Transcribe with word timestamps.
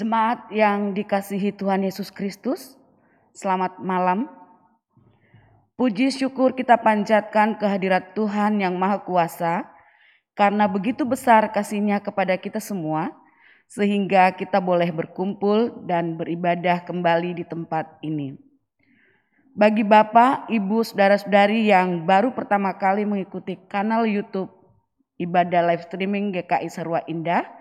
Jemaat 0.00 0.48
yang 0.48 0.96
dikasihi 0.96 1.52
Tuhan 1.52 1.84
Yesus 1.84 2.08
Kristus, 2.08 2.72
selamat 3.36 3.84
malam. 3.84 4.32
Puji 5.76 6.08
syukur 6.08 6.56
kita 6.56 6.80
panjatkan 6.80 7.60
kehadirat 7.60 8.16
Tuhan 8.16 8.64
yang 8.64 8.80
Maha 8.80 9.04
Kuasa, 9.04 9.68
karena 10.32 10.64
begitu 10.64 11.04
besar 11.04 11.52
kasihnya 11.52 12.00
kepada 12.00 12.32
kita 12.40 12.64
semua, 12.64 13.12
sehingga 13.68 14.32
kita 14.32 14.56
boleh 14.56 14.88
berkumpul 14.88 15.84
dan 15.84 16.16
beribadah 16.16 16.80
kembali 16.80 17.36
di 17.36 17.44
tempat 17.44 18.00
ini. 18.00 18.40
Bagi 19.52 19.84
Bapak, 19.84 20.48
Ibu, 20.48 20.80
Saudara-saudari 20.80 21.68
yang 21.68 22.08
baru 22.08 22.32
pertama 22.32 22.72
kali 22.72 23.04
mengikuti 23.04 23.60
kanal 23.68 24.08
YouTube 24.08 24.48
Ibadah 25.20 25.60
Live 25.60 25.92
Streaming 25.92 26.32
GKI 26.32 26.72
Sarwa 26.72 27.04
Indah, 27.04 27.59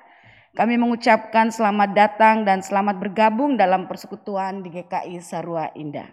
kami 0.58 0.82
mengucapkan 0.82 1.54
selamat 1.54 1.90
datang 1.94 2.42
dan 2.42 2.66
selamat 2.66 2.98
bergabung 2.98 3.54
dalam 3.54 3.86
persekutuan 3.86 4.66
di 4.66 4.74
GKI 4.74 5.22
Sarwa 5.22 5.70
Indah. 5.78 6.10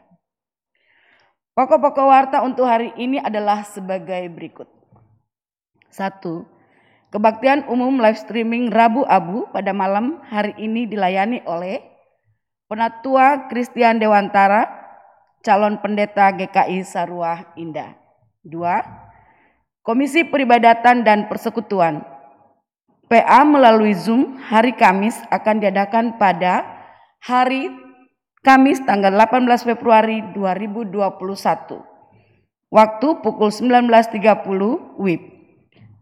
Pokok-pokok 1.56 2.04
warta 2.04 2.38
untuk 2.44 2.68
hari 2.68 2.92
ini 3.00 3.16
adalah 3.16 3.64
sebagai 3.64 4.28
berikut. 4.28 4.68
Satu, 5.88 6.44
kebaktian 7.08 7.64
umum 7.72 7.96
live 7.96 8.20
streaming 8.20 8.68
Rabu 8.68 9.08
Abu 9.08 9.48
pada 9.48 9.72
malam 9.72 10.20
hari 10.28 10.52
ini 10.60 10.84
dilayani 10.84 11.40
oleh 11.48 11.80
Penatua 12.68 13.48
Christian 13.48 13.96
Dewantara, 13.96 14.68
calon 15.40 15.80
pendeta 15.80 16.28
GKI 16.34 16.84
Sarwa 16.84 17.56
Indah. 17.56 17.96
Dua, 18.44 18.84
Komisi 19.80 20.26
Peribadatan 20.26 21.06
dan 21.06 21.30
Persekutuan 21.30 22.15
PA 23.06 23.46
melalui 23.46 23.94
Zoom 23.94 24.34
hari 24.42 24.74
Kamis 24.74 25.14
akan 25.30 25.62
diadakan 25.62 26.18
pada 26.18 26.66
hari 27.22 27.70
Kamis 28.42 28.82
tanggal 28.82 29.14
18 29.14 29.46
Februari 29.62 30.26
2021. 30.34 31.06
Waktu 32.66 33.08
pukul 33.22 33.50
19.30 33.54 34.98
WIB. 34.98 35.22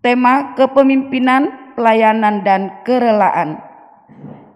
Tema 0.00 0.56
kepemimpinan, 0.56 1.72
pelayanan, 1.76 2.41
dan 2.44 2.84
kerelaan. 2.84 3.60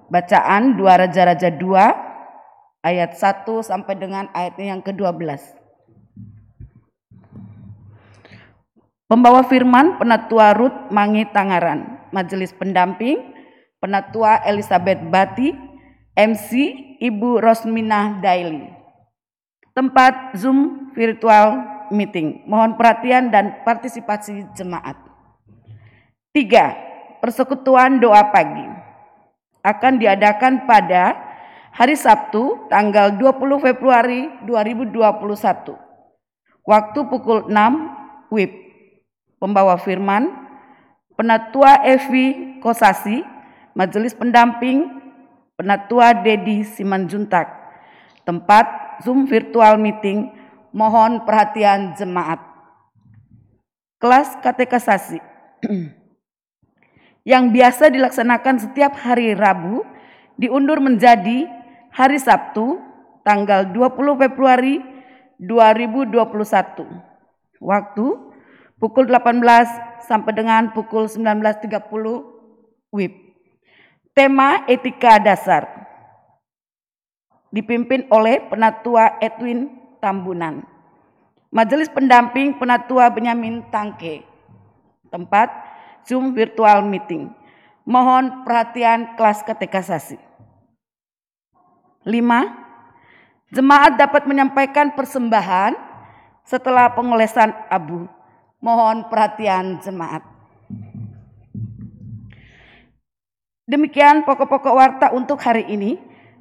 Bacaan 0.09 0.77
2 0.77 0.85
Raja-Raja 0.85 1.53
2 1.53 2.85
ayat 2.85 3.13
1 3.13 3.45
sampai 3.61 3.95
dengan 3.97 4.33
ayatnya 4.33 4.73
yang 4.77 4.81
ke-12. 4.81 5.57
Pembawa 9.09 9.41
firman 9.49 9.97
Penatua 9.97 10.53
Ruth 10.53 10.93
Mangi 10.93 11.25
Tangaran, 11.33 11.98
Majelis 12.11 12.55
Pendamping 12.57 13.39
Penatua 13.79 14.43
Elizabeth 14.43 14.99
Bati, 15.07 15.55
MC 16.19 16.51
Ibu 16.99 17.39
Rosmina 17.39 18.19
Daily. 18.19 18.67
Tempat 19.71 20.35
Zoom 20.35 20.91
virtual 20.99 21.63
meeting. 21.95 22.43
Mohon 22.51 22.75
perhatian 22.75 23.31
dan 23.31 23.63
partisipasi 23.63 24.51
jemaat. 24.59 24.99
Tiga, 26.35 26.75
persekutuan 27.23 28.03
doa 28.03 28.35
pagi 28.35 28.67
akan 29.63 30.03
diadakan 30.03 30.67
pada 30.67 31.15
hari 31.71 31.95
Sabtu 31.95 32.67
tanggal 32.67 33.15
20 33.15 33.63
Februari 33.63 34.27
2021. 34.43 35.79
Waktu 36.67 36.99
pukul 37.07 37.47
6 37.47 38.35
WIB. 38.35 38.53
Pembawa 39.39 39.79
firman 39.79 40.48
Penatua 41.19 41.83
Evi 41.83 42.63
Kosasi, 42.63 43.27
Majelis 43.75 44.15
Pendamping 44.15 44.87
Penatua 45.59 46.15
Dedi 46.15 46.63
Simanjuntak. 46.63 47.51
Tempat 48.23 49.03
Zoom 49.03 49.27
virtual 49.27 49.83
meeting, 49.83 50.31
mohon 50.71 51.27
perhatian 51.27 51.99
jemaat. 51.99 52.39
Kelas 53.99 54.39
katekasasi 54.47 55.19
yang 57.35 57.51
biasa 57.51 57.91
dilaksanakan 57.91 58.63
setiap 58.63 58.95
hari 58.95 59.35
Rabu 59.35 59.83
diundur 60.39 60.79
menjadi 60.79 61.51
hari 61.91 62.23
Sabtu 62.23 62.79
tanggal 63.27 63.75
20 63.75 64.23
Februari 64.23 64.79
2021. 65.43 66.15
Waktu 67.59 68.07
pukul 68.79 69.11
18 69.11 69.88
sampai 70.05 70.37
dengan 70.37 70.71
pukul 70.75 71.09
19.30 71.09 71.71
WIB. 72.93 73.15
Tema 74.13 74.67
etika 74.67 75.23
dasar 75.23 75.89
dipimpin 77.49 78.05
oleh 78.13 78.43
Penatua 78.51 79.17
Edwin 79.23 79.73
Tambunan. 80.03 80.67
Majelis 81.49 81.89
pendamping 81.89 82.61
Penatua 82.61 83.09
Benyamin 83.09 83.65
Tangke. 83.73 84.27
Tempat 85.09 85.49
Zoom 86.05 86.37
virtual 86.37 86.85
meeting. 86.85 87.33
Mohon 87.89 88.45
perhatian 88.45 89.17
kelas 89.17 89.41
katekasasi. 89.47 90.21
5. 92.05 92.13
Jemaat 93.49 93.97
dapat 93.97 94.29
menyampaikan 94.29 94.93
persembahan 94.93 95.73
setelah 96.45 96.93
pengolesan 96.93 97.53
abu. 97.73 98.05
Mohon 98.59 99.07
perhatian 99.07 99.79
jemaat. 99.79 100.27
Demikian 103.69 104.27
pokok-pokok 104.27 104.75
warta 104.75 105.07
untuk 105.15 105.39
hari 105.39 105.63
ini. 105.71 106.01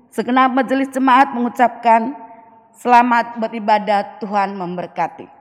Segenap 0.10 0.50
majelis 0.56 0.90
jemaat 0.90 1.36
mengucapkan 1.36 2.16
selamat 2.74 3.38
beribadah 3.38 4.18
Tuhan 4.18 4.58
memberkati. 4.58 5.37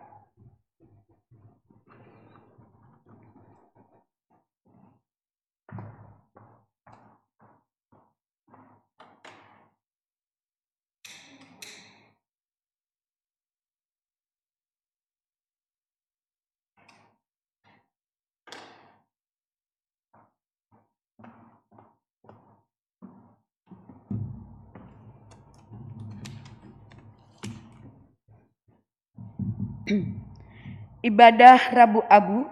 Ibadah 31.08 31.70
Rabu 31.70 32.02
Abu 32.10 32.42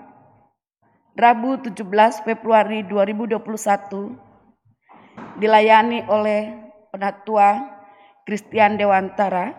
Rabu 1.19 1.51
17 1.67 1.83
Februari 2.23 2.87
2021 2.87 5.43
dilayani 5.43 6.07
oleh 6.07 6.71
Penatua 6.95 7.75
Christian 8.23 8.79
Dewantara, 8.79 9.51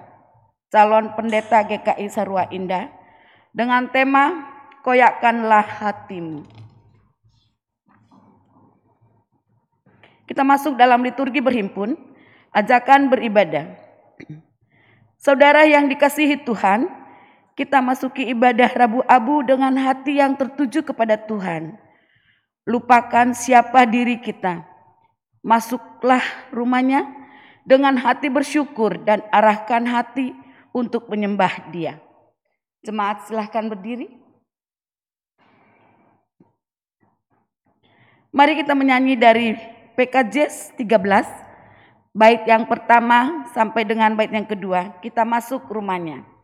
calon 0.72 1.12
pendeta 1.20 1.68
GKI 1.68 2.08
Sarua 2.08 2.48
Indah 2.52 2.88
dengan 3.52 3.92
tema 3.92 4.56
Koyakkanlah 4.84 5.68
hatimu. 5.84 6.44
Kita 10.26 10.42
masuk 10.48 10.80
dalam 10.80 11.04
liturgi 11.04 11.44
berhimpun, 11.44 12.00
ajakan 12.56 13.12
beribadah. 13.12 13.76
Saudara 15.26 15.68
yang 15.68 15.92
dikasihi 15.92 16.40
Tuhan, 16.46 17.05
kita 17.56 17.80
masuki 17.80 18.28
ibadah 18.36 18.68
Rabu 18.68 19.00
Abu 19.08 19.40
dengan 19.48 19.72
hati 19.80 20.20
yang 20.20 20.36
tertuju 20.36 20.84
kepada 20.84 21.16
Tuhan. 21.16 21.80
Lupakan 22.68 23.32
siapa 23.32 23.88
diri 23.88 24.20
kita. 24.20 24.68
Masuklah 25.40 26.22
rumahnya 26.52 27.08
dengan 27.64 27.96
hati 27.96 28.28
bersyukur 28.28 29.00
dan 29.08 29.24
arahkan 29.32 29.88
hati 29.88 30.36
untuk 30.76 31.08
menyembah 31.08 31.72
dia. 31.72 32.04
Jemaat 32.84 33.32
silahkan 33.32 33.72
berdiri. 33.72 34.12
Mari 38.36 38.60
kita 38.60 38.76
menyanyi 38.76 39.16
dari 39.16 39.56
PKJ 39.96 40.76
13, 40.76 40.84
bait 42.12 42.44
yang 42.44 42.68
pertama 42.68 43.48
sampai 43.56 43.88
dengan 43.88 44.12
bait 44.12 44.28
yang 44.28 44.44
kedua. 44.44 45.00
Kita 45.00 45.24
masuk 45.24 45.72
rumahnya. 45.72 46.35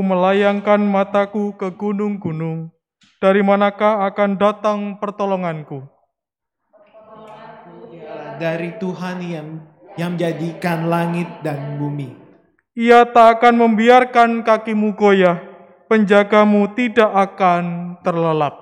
Aku 0.00 0.08
melayangkan 0.08 0.80
mataku 0.80 1.52
ke 1.60 1.76
gunung-gunung. 1.76 2.72
Dari 3.20 3.44
manakah 3.44 4.08
akan 4.08 4.40
datang 4.40 4.96
pertolonganku? 4.96 5.84
Dari 8.40 8.80
Tuhan 8.80 9.20
yang 9.20 9.60
yang 10.00 10.16
menjadikan 10.16 10.88
langit 10.88 11.28
dan 11.44 11.76
bumi. 11.76 12.16
Ia 12.80 13.04
tak 13.12 13.44
akan 13.44 13.60
membiarkan 13.60 14.40
kakimu 14.40 14.96
goyah, 14.96 15.36
penjagamu 15.84 16.72
tidak 16.72 17.12
akan 17.12 18.00
terlelap. 18.00 18.56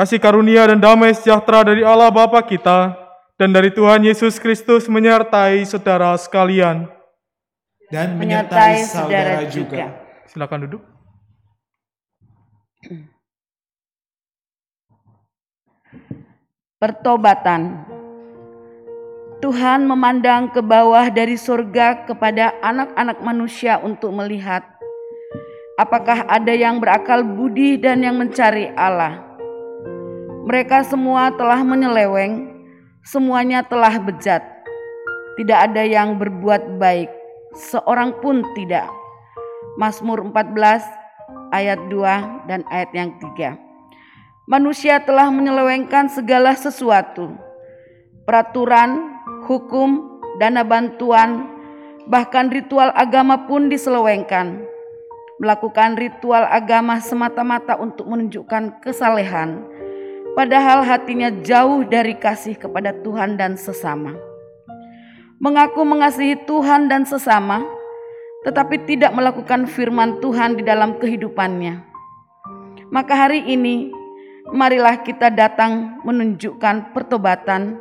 Kasih 0.00 0.16
karunia 0.16 0.64
dan 0.64 0.80
damai 0.80 1.12
sejahtera 1.12 1.60
dari 1.60 1.84
Allah 1.84 2.08
Bapa 2.08 2.40
kita 2.40 2.96
dan 3.36 3.52
dari 3.52 3.68
Tuhan 3.68 4.00
Yesus 4.00 4.40
Kristus 4.40 4.88
menyertai 4.88 5.60
saudara 5.68 6.16
sekalian. 6.16 6.88
Dan 7.92 8.16
menyertai 8.16 8.80
saudara 8.88 9.44
juga. 9.44 10.00
Silakan 10.24 10.64
duduk. 10.64 10.80
Pertobatan 16.80 17.84
Tuhan 19.44 19.84
memandang 19.84 20.48
ke 20.48 20.64
bawah 20.64 21.12
dari 21.12 21.36
surga 21.36 22.08
kepada 22.08 22.56
anak-anak 22.64 23.20
manusia 23.20 23.76
untuk 23.84 24.16
melihat 24.16 24.64
Apakah 25.76 26.24
ada 26.24 26.56
yang 26.56 26.80
berakal 26.80 27.20
budi 27.20 27.76
dan 27.76 28.00
yang 28.00 28.16
mencari 28.16 28.72
Allah? 28.72 29.29
Mereka 30.40 30.88
semua 30.88 31.28
telah 31.36 31.60
menyeleweng, 31.60 32.48
semuanya 33.04 33.60
telah 33.60 34.00
bejat. 34.00 34.40
Tidak 35.36 35.58
ada 35.68 35.84
yang 35.84 36.16
berbuat 36.16 36.80
baik, 36.80 37.12
seorang 37.52 38.16
pun 38.24 38.40
tidak. 38.56 38.88
Mazmur 39.76 40.24
14 40.32 40.80
ayat 41.52 41.76
2 41.92 42.48
dan 42.48 42.64
ayat 42.72 42.90
yang 42.96 43.12
3. 43.20 43.60
Manusia 44.48 44.96
telah 45.04 45.28
menyelewengkan 45.28 46.08
segala 46.08 46.56
sesuatu. 46.56 47.36
Peraturan, 48.24 49.20
hukum, 49.44 50.20
dana 50.40 50.64
bantuan, 50.64 51.52
bahkan 52.08 52.48
ritual 52.48 52.88
agama 52.96 53.44
pun 53.44 53.68
diselewengkan 53.68 54.70
melakukan 55.40 55.96
ritual 55.96 56.44
agama 56.44 57.00
semata-mata 57.00 57.80
untuk 57.80 58.04
menunjukkan 58.04 58.84
kesalehan, 58.84 59.64
padahal 60.34 60.86
hatinya 60.86 61.30
jauh 61.42 61.82
dari 61.86 62.14
kasih 62.16 62.56
kepada 62.58 62.94
Tuhan 63.02 63.34
dan 63.34 63.58
sesama. 63.58 64.14
Mengaku 65.40 65.84
mengasihi 65.88 66.36
Tuhan 66.44 66.92
dan 66.92 67.08
sesama, 67.08 67.64
tetapi 68.44 68.84
tidak 68.84 69.12
melakukan 69.16 69.64
firman 69.64 70.20
Tuhan 70.20 70.56
di 70.56 70.62
dalam 70.64 71.00
kehidupannya. 71.00 71.80
Maka 72.92 73.14
hari 73.26 73.46
ini, 73.48 73.88
marilah 74.52 75.00
kita 75.00 75.32
datang 75.32 76.02
menunjukkan 76.04 76.92
pertobatan, 76.92 77.80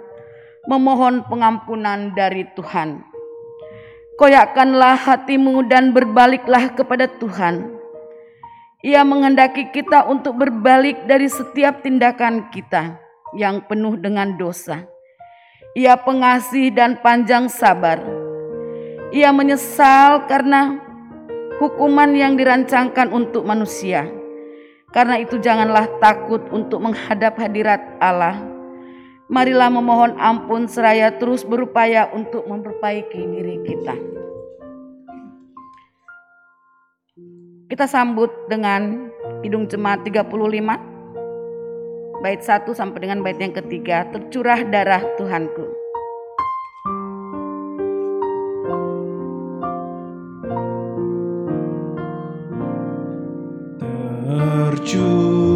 memohon 0.69 1.25
pengampunan 1.27 2.13
dari 2.15 2.47
Tuhan. 2.55 3.03
Koyakkanlah 4.19 4.99
hatimu 4.99 5.63
dan 5.71 5.95
berbaliklah 5.95 6.75
kepada 6.75 7.07
Tuhan. 7.07 7.78
Ia 8.79 9.03
menghendaki 9.03 9.75
kita 9.75 10.07
untuk 10.07 10.39
berbalik 10.39 11.03
dari 11.03 11.27
setiap 11.27 11.83
tindakan 11.83 12.47
kita 12.47 12.95
yang 13.35 13.59
penuh 13.67 13.99
dengan 13.99 14.39
dosa. 14.39 14.87
Ia 15.75 15.99
pengasih 15.99 16.71
dan 16.71 16.95
panjang 17.03 17.51
sabar. 17.51 17.99
Ia 19.11 19.35
menyesal 19.35 20.23
karena 20.31 20.79
hukuman 21.59 22.15
yang 22.15 22.39
dirancangkan 22.39 23.11
untuk 23.11 23.43
manusia. 23.43 24.07
Karena 24.95 25.19
itu 25.19 25.43
janganlah 25.43 25.99
takut 25.99 26.47
untuk 26.47 26.79
menghadap 26.79 27.35
hadirat 27.35 27.83
Allah. 27.99 28.39
Marilah 29.27 29.67
memohon 29.67 30.15
ampun 30.15 30.71
seraya 30.71 31.11
terus 31.19 31.43
berupaya 31.43 32.07
untuk 32.15 32.47
memperbaiki 32.47 33.21
diri 33.27 33.59
kita. 33.67 33.93
Kita 37.69 37.85
sambut 37.85 38.33
dengan 38.49 39.13
Kidung 39.45 39.69
Jemaat 39.69 40.01
35 40.01 40.25
bait 42.25 42.41
1 42.41 42.65
sampai 42.73 42.97
dengan 42.97 43.21
bait 43.21 43.37
yang 43.37 43.53
ketiga 43.53 44.09
tercurah 44.09 44.65
darah 44.65 45.05
Tuhanku. 45.21 45.69
Tercurah 54.25 55.48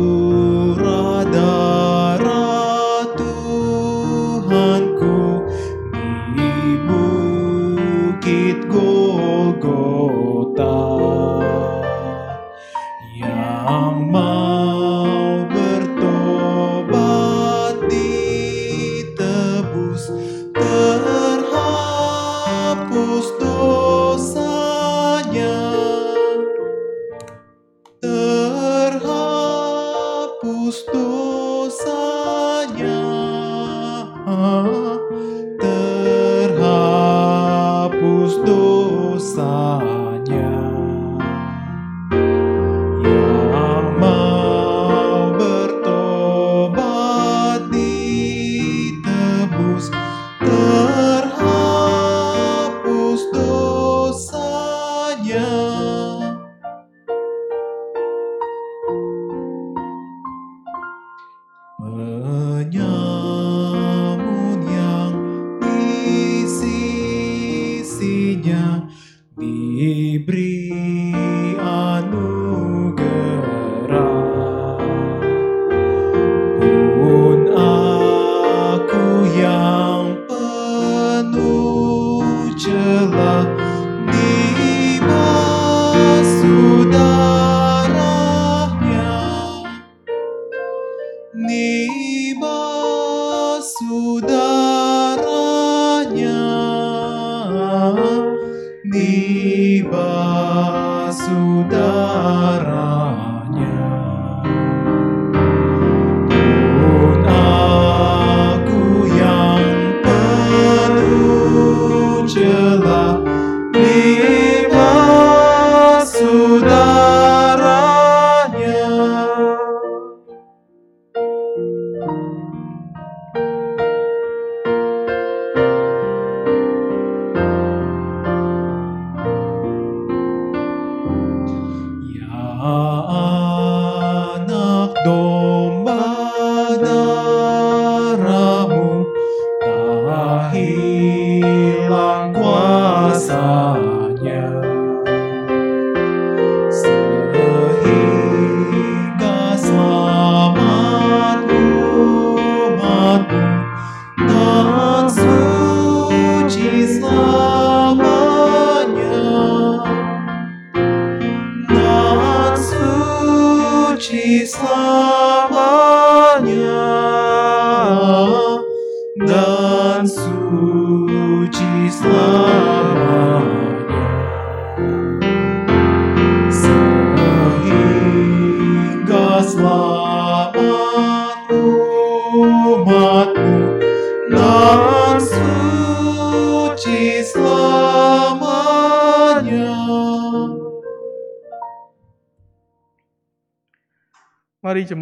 penuh 82.94 83.10
celah 83.10 83.53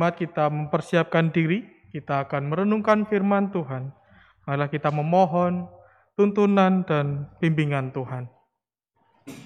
jemaat 0.01 0.17
kita 0.17 0.50
mempersiapkan 0.50 1.29
diri, 1.29 1.62
kita 1.93 2.25
akan 2.25 2.50
merenungkan 2.50 3.05
firman 3.05 3.53
Tuhan. 3.53 3.93
Marilah 4.50 4.65
kita 4.65 4.89
memohon 4.89 5.70
tuntunan 6.17 6.81
dan 6.81 7.29
bimbingan 7.38 7.93
Tuhan. 7.93 8.25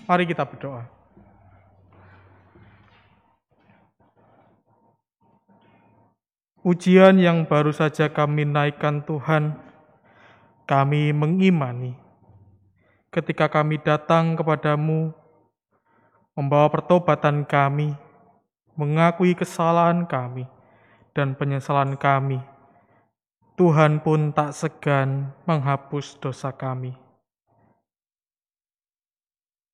Mari 0.07 0.23
kita 0.23 0.47
berdoa. 0.47 0.87
Ujian 6.63 7.19
yang 7.19 7.43
baru 7.43 7.75
saja 7.75 8.07
kami 8.07 8.47
naikkan 8.47 9.03
Tuhan, 9.03 9.59
kami 10.63 11.11
mengimani. 11.11 11.99
Ketika 13.11 13.51
kami 13.51 13.75
datang 13.83 14.39
kepadamu, 14.39 15.11
membawa 16.31 16.71
pertobatan 16.71 17.43
kami, 17.43 18.04
mengakui 18.75 19.35
kesalahan 19.35 20.03
kami 20.03 20.47
dan 21.15 21.35
penyesalan 21.35 21.95
kami, 21.95 22.43
Tuhan 23.55 24.03
pun 24.03 24.35
tak 24.35 24.51
segan 24.51 25.31
menghapus 25.47 26.19
dosa 26.19 26.51
kami. 26.51 26.91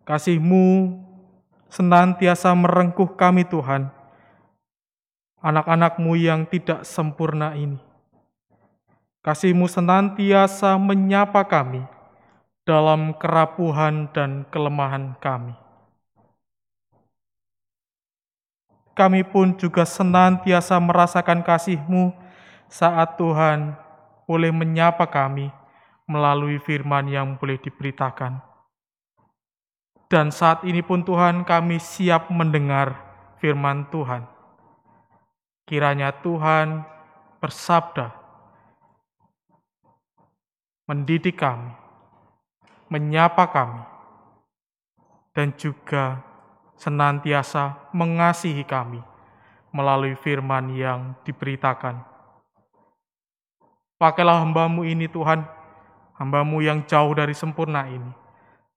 Kasihmu 0.05 0.97
senantiasa 1.65 2.53
merengkuh 2.53 3.17
kami 3.17 3.41
Tuhan, 3.49 3.89
anak-anakmu 5.41 6.13
yang 6.17 6.45
tidak 6.45 6.85
sempurna 6.85 7.57
ini. 7.57 7.81
Kasihmu 9.25 9.65
senantiasa 9.65 10.77
menyapa 10.81 11.45
kami 11.45 11.85
dalam 12.65 13.17
kerapuhan 13.17 14.09
dan 14.13 14.45
kelemahan 14.53 15.17
kami. 15.17 15.57
Kami 19.01 19.25
pun 19.25 19.57
juga 19.57 19.81
senantiasa 19.81 20.77
merasakan 20.77 21.41
kasihmu 21.41 22.13
saat 22.69 23.17
Tuhan 23.17 23.73
boleh 24.29 24.53
menyapa 24.53 25.09
kami 25.09 25.49
melalui 26.05 26.61
firman 26.61 27.09
yang 27.09 27.33
boleh 27.33 27.57
diberitakan. 27.57 28.37
Dan 30.05 30.29
saat 30.29 30.61
ini 30.69 30.85
pun 30.85 31.01
Tuhan 31.01 31.41
kami 31.49 31.81
siap 31.81 32.29
mendengar 32.29 32.93
firman 33.41 33.89
Tuhan. 33.89 34.29
Kiranya 35.65 36.13
Tuhan 36.21 36.85
bersabda, 37.41 38.13
mendidik 40.85 41.41
kami, 41.41 41.73
menyapa 42.85 43.49
kami, 43.49 43.81
dan 45.33 45.57
juga 45.57 46.21
senantiasa 46.81 47.93
mengasihi 47.93 48.65
kami 48.65 48.97
melalui 49.69 50.17
firman 50.17 50.73
yang 50.73 51.13
diberitakan. 51.21 52.01
Pakailah 54.01 54.41
hambamu 54.41 54.81
ini 54.81 55.05
Tuhan, 55.05 55.45
hambamu 56.17 56.65
yang 56.65 56.81
jauh 56.89 57.13
dari 57.13 57.37
sempurna 57.37 57.85
ini, 57.85 58.09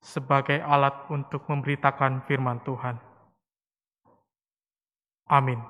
sebagai 0.04 0.60
alat 0.60 0.92
untuk 1.08 1.48
memberitakan 1.48 2.28
firman 2.28 2.60
Tuhan. 2.60 3.00
Amin. 5.24 5.64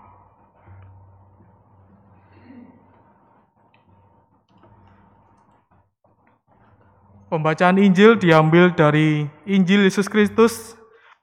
Pembacaan 7.31 7.79
Injil 7.79 8.19
diambil 8.19 8.75
dari 8.75 9.31
Injil 9.47 9.87
Yesus 9.87 10.11
Kristus 10.11 10.75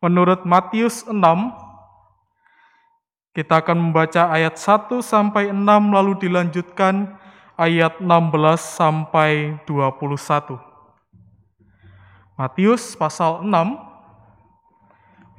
menurut 0.02 0.44
Matius 0.44 1.06
6. 1.08 1.16
Kita 3.32 3.64
akan 3.64 3.78
membaca 3.80 4.28
ayat 4.28 4.60
1 4.60 5.00
sampai 5.00 5.56
6 5.56 5.64
lalu 5.96 6.20
dilanjutkan 6.20 7.16
ayat 7.56 8.04
16 8.04 8.12
sampai 8.60 9.56
21. 9.64 10.60
Matius 12.36 12.98
pasal 13.00 13.46
6 13.46 13.54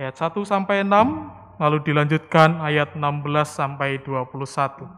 ayat 0.01 0.15
1 0.17 0.41
sampai 0.47 0.87
6 0.87 1.61
lalu 1.61 1.79
dilanjutkan 1.85 2.63
ayat 2.65 2.97
16 2.97 3.03
sampai 3.45 4.01
21. 4.01 4.89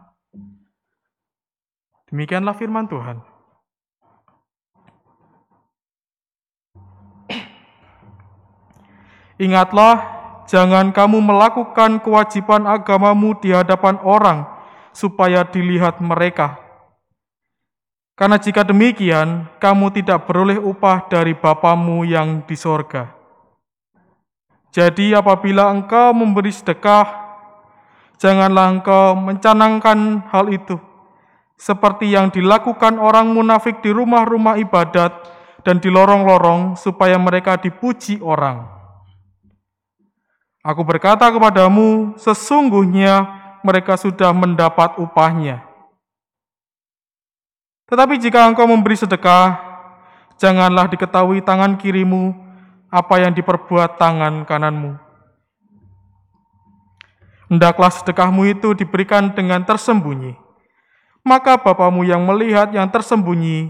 Demikianlah 2.07 2.55
firman 2.55 2.87
Tuhan. 2.87 3.34
Ingatlah, 9.35 9.95
jangan 10.47 10.95
kamu 10.95 11.19
melakukan 11.19 11.99
kewajiban 11.99 12.63
agamamu 12.63 13.35
di 13.43 13.51
hadapan 13.51 13.99
orang, 13.99 14.47
supaya 14.95 15.43
dilihat 15.43 15.99
mereka. 15.99 16.55
Karena 18.15 18.39
jika 18.39 18.63
demikian, 18.63 19.51
kamu 19.59 19.91
tidak 19.91 20.23
beroleh 20.23 20.55
upah 20.55 21.11
dari 21.11 21.35
Bapamu 21.35 22.07
yang 22.07 22.47
di 22.47 22.55
sorga. 22.55 23.11
Jadi 24.71 25.11
apabila 25.11 25.67
engkau 25.67 26.15
memberi 26.15 26.55
sedekah, 26.55 27.03
janganlah 28.15 28.71
engkau 28.71 29.19
mencanangkan 29.19 30.31
hal 30.31 30.47
itu, 30.47 30.79
seperti 31.59 32.15
yang 32.15 32.31
dilakukan 32.31 32.95
orang 32.95 33.35
munafik 33.35 33.83
di 33.83 33.91
rumah-rumah 33.91 34.63
ibadat 34.63 35.11
dan 35.67 35.83
di 35.83 35.91
lorong-lorong, 35.91 36.79
supaya 36.79 37.19
mereka 37.19 37.59
dipuji 37.59 38.23
orang. 38.23 38.74
Aku 40.65 40.81
berkata 40.81 41.29
kepadamu, 41.29 42.17
sesungguhnya 42.17 43.21
mereka 43.61 43.93
sudah 44.01 44.33
mendapat 44.33 44.97
upahnya. 44.97 45.61
Tetapi 47.85 48.17
jika 48.17 48.49
engkau 48.49 48.65
memberi 48.65 48.97
sedekah, 48.97 49.61
janganlah 50.41 50.89
diketahui 50.89 51.45
tangan 51.45 51.77
kirimu 51.77 52.33
apa 52.89 53.21
yang 53.21 53.37
diperbuat 53.37 54.01
tangan 54.01 54.41
kananmu. 54.41 54.97
Hendaklah 57.45 57.93
sedekahmu 57.93 58.49
itu 58.49 58.73
diberikan 58.73 59.37
dengan 59.37 59.61
tersembunyi, 59.61 60.33
maka 61.21 61.61
Bapamu 61.61 62.01
yang 62.01 62.25
melihat 62.25 62.73
yang 62.73 62.89
tersembunyi 62.89 63.69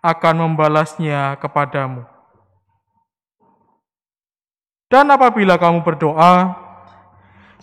akan 0.00 0.34
membalasnya 0.40 1.36
kepadamu. 1.36 2.13
Dan 4.94 5.10
apabila 5.10 5.58
kamu 5.58 5.82
berdoa, 5.82 6.54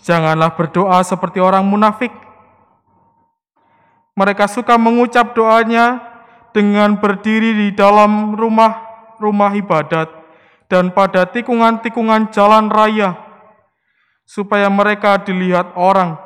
janganlah 0.04 0.52
berdoa 0.52 1.00
seperti 1.00 1.40
orang 1.40 1.64
munafik. 1.64 2.12
Mereka 4.12 4.44
suka 4.52 4.76
mengucap 4.76 5.32
doanya 5.32 5.96
dengan 6.52 6.92
berdiri 7.00 7.56
di 7.56 7.68
dalam 7.72 8.36
rumah-rumah 8.36 9.56
ibadat 9.56 10.12
dan 10.68 10.92
pada 10.92 11.24
tikungan-tikungan 11.24 12.28
jalan 12.36 12.68
raya, 12.68 13.16
supaya 14.28 14.68
mereka 14.68 15.16
dilihat 15.16 15.72
orang. 15.72 16.20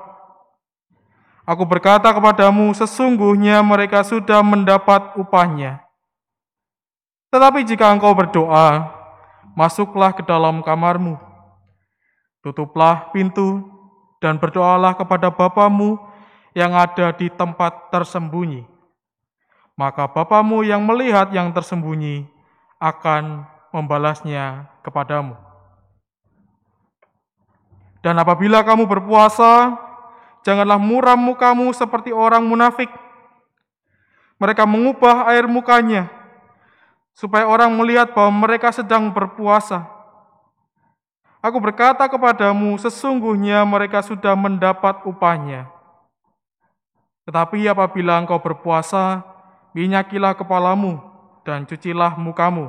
Aku 1.47 1.63
berkata 1.71 2.11
kepadamu, 2.11 2.75
sesungguhnya 2.75 3.63
mereka 3.63 4.03
sudah 4.03 4.43
mendapat 4.43 5.15
upahnya. 5.15 5.87
Tetapi 7.31 7.63
jika 7.63 7.95
engkau 7.95 8.11
berdoa, 8.11 8.96
masuklah 9.57 10.13
ke 10.13 10.21
dalam 10.21 10.61
kamarmu, 10.61 11.17
tutuplah 12.45 13.09
pintu, 13.11 13.65
dan 14.21 14.37
berdoalah 14.37 14.93
kepada 14.93 15.33
Bapamu 15.33 15.97
yang 16.53 16.77
ada 16.77 17.17
di 17.17 17.33
tempat 17.33 17.89
tersembunyi. 17.89 18.69
Maka 19.73 20.05
Bapamu 20.13 20.61
yang 20.61 20.85
melihat 20.85 21.33
yang 21.33 21.57
tersembunyi 21.57 22.29
akan 22.77 23.49
membalasnya 23.73 24.69
kepadamu. 24.85 25.37
Dan 28.05 28.21
apabila 28.21 28.61
kamu 28.63 28.87
berpuasa, 28.87 29.75
janganlah 30.45 30.79
muram 30.79 31.19
mukamu 31.19 31.73
seperti 31.73 32.13
orang 32.13 32.45
munafik. 32.45 32.93
Mereka 34.37 34.69
mengubah 34.69 35.33
air 35.33 35.49
mukanya 35.49 36.13
supaya 37.17 37.49
orang 37.49 37.73
melihat 37.73 38.13
bahwa 38.13 38.45
mereka 38.45 38.69
sedang 38.69 39.09
berpuasa. 39.09 39.89
Aku 41.41 41.57
berkata 41.57 42.05
kepadamu, 42.05 42.77
sesungguhnya 42.77 43.65
mereka 43.65 44.05
sudah 44.05 44.37
mendapat 44.37 45.01
upahnya. 45.09 45.73
Tetapi 47.25 47.65
apabila 47.73 48.21
engkau 48.21 48.37
berpuasa, 48.37 49.25
minyakilah 49.73 50.37
kepalamu 50.37 51.01
dan 51.43 51.65
cucilah 51.65 52.15
mukamu, 52.21 52.69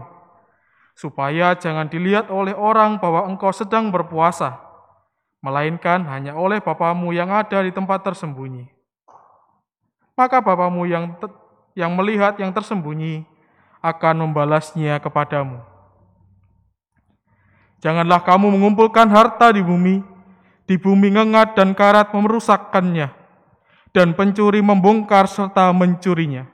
supaya 0.95 1.51
jangan 1.59 1.91
dilihat 1.91 2.31
oleh 2.31 2.55
orang 2.55 2.97
bahwa 3.03 3.27
engkau 3.27 3.51
sedang 3.51 3.91
berpuasa, 3.91 4.57
melainkan 5.43 6.07
hanya 6.07 6.33
oleh 6.39 6.63
Bapamu 6.63 7.11
yang 7.11 7.29
ada 7.33 7.61
di 7.65 7.73
tempat 7.73 8.01
tersembunyi. 8.05 8.69
Maka 10.17 10.41
Bapamu 10.41 10.87
yang 10.89 11.13
yang 11.77 11.93
melihat 11.93 12.33
yang 12.41 12.49
tersembunyi 12.49 13.36
akan 13.87 14.27
membalasnya 14.27 14.99
kepadamu. 14.99 15.63
Janganlah 17.79 18.25
kamu 18.25 18.51
mengumpulkan 18.57 19.07
harta 19.07 19.53
di 19.53 19.63
bumi, 19.63 20.03
di 20.67 20.75
bumi 20.75 21.13
ngengat 21.13 21.55
dan 21.55 21.71
karat 21.71 22.11
memerusakkannya, 22.11 23.07
dan 23.95 24.11
pencuri 24.17 24.59
membongkar 24.59 25.29
serta 25.29 25.71
mencurinya. 25.71 26.49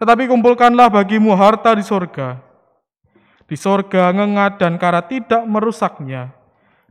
Tetapi 0.00 0.30
kumpulkanlah 0.30 0.88
bagimu 0.88 1.36
harta 1.36 1.76
di 1.76 1.84
sorga. 1.84 2.40
Di 3.44 3.58
sorga 3.58 4.08
ngengat 4.14 4.56
dan 4.62 4.80
kara 4.80 5.04
tidak 5.04 5.44
merusaknya, 5.44 6.32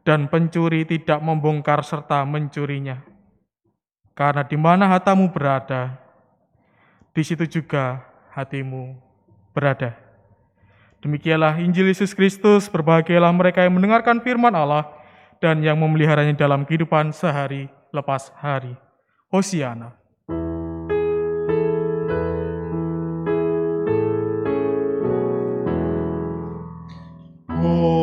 dan 0.05 0.29
pencuri 0.29 0.85
tidak 0.85 1.17
membongkar 1.23 1.81
serta 1.81 2.21
mencurinya. 2.27 3.01
Karena 4.11 4.43
di 4.43 4.59
mana 4.59 4.91
hatamu 4.91 5.31
berada, 5.31 5.95
di 7.15 7.23
situ 7.23 7.47
juga 7.47 8.10
hatimu 8.31 8.95
berada. 9.51 9.95
Demikianlah 11.01 11.57
Injil 11.59 11.89
Yesus 11.89 12.13
Kristus, 12.13 12.69
berbahagialah 12.69 13.33
mereka 13.33 13.65
yang 13.65 13.73
mendengarkan 13.73 14.21
firman 14.21 14.53
Allah 14.53 14.85
dan 15.41 15.59
yang 15.65 15.75
memeliharanya 15.75 16.37
dalam 16.37 16.61
kehidupan 16.61 17.09
sehari 17.11 17.67
lepas 17.89 18.29
hari. 18.37 18.77
Hosiana. 19.33 19.97
Hosiana, 27.61 28.00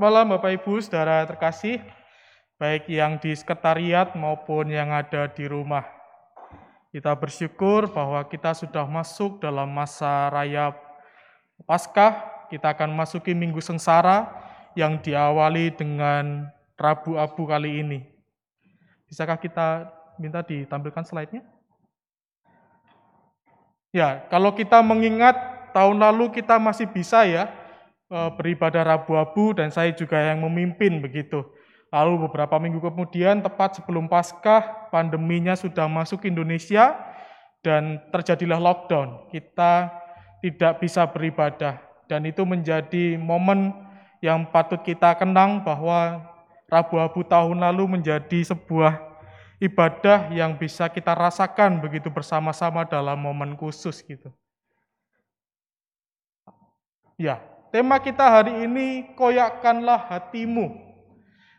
Selamat 0.00 0.16
malam 0.16 0.32
Bapak 0.32 0.52
Ibu, 0.56 0.80
saudara 0.80 1.28
terkasih, 1.28 1.76
baik 2.56 2.88
yang 2.88 3.20
di 3.20 3.36
sekretariat 3.36 4.16
maupun 4.16 4.72
yang 4.72 4.88
ada 4.96 5.28
di 5.28 5.44
rumah. 5.44 5.84
Kita 6.88 7.12
bersyukur 7.12 7.84
bahwa 7.92 8.24
kita 8.24 8.56
sudah 8.56 8.88
masuk 8.88 9.44
dalam 9.44 9.68
masa 9.68 10.32
raya 10.32 10.72
Paskah, 11.68 12.48
kita 12.48 12.72
akan 12.72 12.96
masuki 12.96 13.36
Minggu 13.36 13.60
Sengsara 13.60 14.24
yang 14.72 14.96
diawali 15.04 15.68
dengan 15.76 16.48
Rabu 16.80 17.20
Abu 17.20 17.44
kali 17.44 17.84
ini. 17.84 18.00
Bisakah 19.04 19.36
kita 19.36 19.84
minta 20.16 20.40
ditampilkan 20.40 21.04
slide-nya? 21.04 21.44
Ya, 23.92 24.24
kalau 24.32 24.56
kita 24.56 24.80
mengingat 24.80 25.36
tahun 25.76 26.00
lalu 26.00 26.32
kita 26.40 26.56
masih 26.56 26.88
bisa 26.88 27.28
ya 27.28 27.59
beribadah 28.10 28.82
Rabu 28.82 29.14
Abu 29.14 29.54
dan 29.54 29.70
saya 29.70 29.94
juga 29.94 30.18
yang 30.18 30.42
memimpin 30.42 30.98
begitu. 30.98 31.46
Lalu 31.90 32.26
beberapa 32.26 32.58
minggu 32.58 32.82
kemudian 32.82 33.42
tepat 33.42 33.78
sebelum 33.78 34.06
Paskah 34.10 34.90
pandeminya 34.90 35.54
sudah 35.54 35.86
masuk 35.86 36.26
Indonesia 36.26 36.98
dan 37.62 38.02
terjadilah 38.10 38.58
lockdown. 38.58 39.30
Kita 39.30 39.90
tidak 40.42 40.82
bisa 40.82 41.06
beribadah 41.06 41.78
dan 42.10 42.26
itu 42.26 42.42
menjadi 42.42 43.14
momen 43.18 43.74
yang 44.22 44.46
patut 44.50 44.82
kita 44.82 45.14
kenang 45.18 45.62
bahwa 45.62 46.26
Rabu 46.70 46.98
Abu 47.02 47.20
tahun 47.26 47.58
lalu 47.58 47.98
menjadi 47.98 48.54
sebuah 48.54 49.02
ibadah 49.58 50.30
yang 50.30 50.54
bisa 50.54 50.86
kita 50.86 51.10
rasakan 51.14 51.82
begitu 51.82 52.06
bersama-sama 52.06 52.86
dalam 52.86 53.18
momen 53.18 53.58
khusus 53.58 53.98
gitu. 54.06 54.30
Ya, 57.18 57.42
tema 57.70 58.02
kita 58.02 58.26
hari 58.26 58.66
ini 58.66 59.14
koyakkanlah 59.14 60.10
hatimu. 60.10 60.90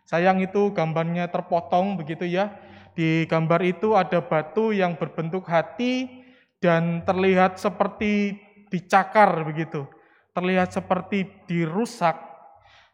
Sayang 0.08 0.44
itu 0.44 0.76
gambarnya 0.76 1.32
terpotong 1.32 1.96
begitu 1.96 2.28
ya. 2.28 2.52
Di 2.92 3.24
gambar 3.32 3.64
itu 3.64 3.96
ada 3.96 4.20
batu 4.20 4.76
yang 4.76 5.00
berbentuk 5.00 5.48
hati 5.48 6.12
dan 6.60 7.08
terlihat 7.08 7.56
seperti 7.56 8.36
dicakar 8.68 9.48
begitu. 9.48 9.88
Terlihat 10.36 10.76
seperti 10.76 11.28
dirusak. 11.48 12.20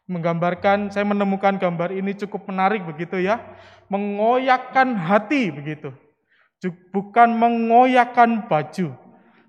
Menggambarkan, 0.08 0.88
saya 0.88 1.04
menemukan 1.04 1.60
gambar 1.60 1.92
ini 1.92 2.16
cukup 2.16 2.48
menarik 2.48 2.86
begitu 2.86 3.20
ya. 3.20 3.42
Mengoyakkan 3.90 4.94
hati 4.96 5.50
begitu. 5.52 5.92
Bukan 6.94 7.34
mengoyakkan 7.34 8.46
baju. 8.46 8.94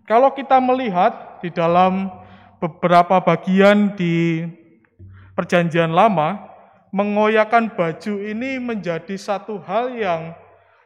Kalau 0.10 0.30
kita 0.34 0.58
melihat 0.58 1.38
di 1.40 1.54
dalam 1.54 2.10
beberapa 2.60 3.24
bagian 3.24 3.96
di 3.96 4.44
perjanjian 5.34 5.96
lama, 5.96 6.44
mengoyakkan 6.92 7.72
baju 7.72 8.14
ini 8.20 8.60
menjadi 8.60 9.16
satu 9.16 9.64
hal 9.64 9.96
yang 9.96 10.36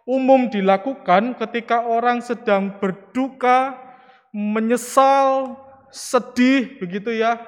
umum 0.05 0.51
dilakukan 0.51 1.33
ketika 1.41 1.81
orang 1.83 2.21
sedang 2.21 2.77
berduka, 2.77 3.73
menyesal, 4.29 5.57
sedih, 5.89 6.77
begitu 6.77 7.13
ya. 7.17 7.41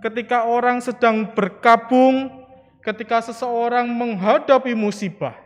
Ketika 0.00 0.48
orang 0.48 0.80
sedang 0.80 1.28
berkabung, 1.36 2.32
ketika 2.80 3.20
seseorang 3.20 3.84
menghadapi 3.84 4.72
musibah. 4.72 5.36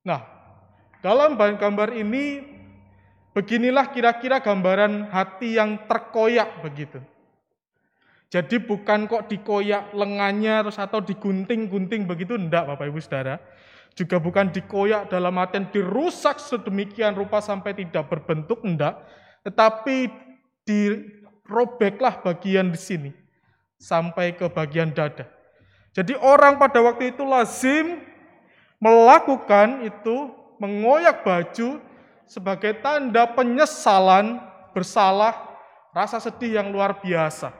Nah, 0.00 0.24
dalam 1.04 1.36
gambar 1.36 1.92
ini, 1.92 2.55
beginilah 3.36 3.92
kira-kira 3.92 4.40
gambaran 4.40 5.12
hati 5.12 5.60
yang 5.60 5.84
terkoyak 5.84 6.64
begitu. 6.64 7.04
Jadi 8.32 8.56
bukan 8.64 9.04
kok 9.04 9.28
dikoyak 9.28 9.92
lengannya 9.92 10.64
terus 10.64 10.80
atau 10.80 11.04
digunting-gunting 11.04 12.08
begitu, 12.08 12.40
enggak 12.40 12.64
Bapak 12.64 12.88
Ibu 12.88 12.98
Saudara 13.04 13.36
juga 13.96 14.20
bukan 14.20 14.52
dikoyak 14.52 15.08
dalam 15.08 15.36
artian 15.40 15.68
dirusak 15.72 16.36
sedemikian 16.36 17.16
rupa 17.16 17.40
sampai 17.40 17.72
tidak 17.72 18.08
berbentuk, 18.12 18.60
enggak. 18.60 19.00
Tetapi 19.44 20.12
dirobeklah 20.68 22.20
bagian 22.20 22.72
di 22.72 22.80
sini 22.80 23.10
sampai 23.80 24.36
ke 24.36 24.48
bagian 24.52 24.92
dada. 24.92 25.28
Jadi 25.96 26.12
orang 26.20 26.60
pada 26.60 26.80
waktu 26.84 27.16
itu 27.16 27.24
lazim 27.24 28.04
melakukan 28.80 29.88
itu, 29.88 30.28
mengoyak 30.60 31.24
baju 31.24 31.80
sebagai 32.26 32.74
tanda 32.82 33.24
penyesalan, 33.30 34.42
bersalah, 34.74 35.34
rasa 35.94 36.18
sedih 36.18 36.60
yang 36.60 36.68
luar 36.74 36.98
biasa. 36.98 37.54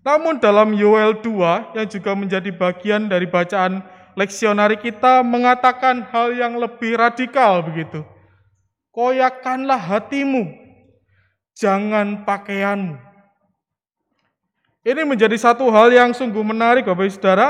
Namun 0.00 0.40
dalam 0.40 0.72
Yoel 0.72 1.20
2 1.20 1.76
yang 1.76 1.86
juga 1.86 2.16
menjadi 2.16 2.50
bagian 2.50 3.06
dari 3.06 3.28
bacaan 3.28 3.84
leksionari 4.16 4.80
kita 4.80 5.20
mengatakan 5.20 6.08
hal 6.08 6.32
yang 6.32 6.56
lebih 6.56 6.96
radikal 6.96 7.60
begitu. 7.60 8.00
Koyakanlah 8.90 9.78
hatimu, 9.78 10.50
jangan 11.54 12.24
pakaianmu. 12.26 12.96
Ini 14.80 15.04
menjadi 15.04 15.36
satu 15.36 15.68
hal 15.68 15.92
yang 15.92 16.10
sungguh 16.16 16.40
menarik 16.40 16.88
Bapak 16.88 17.04
Ibu 17.04 17.12
Saudara 17.12 17.48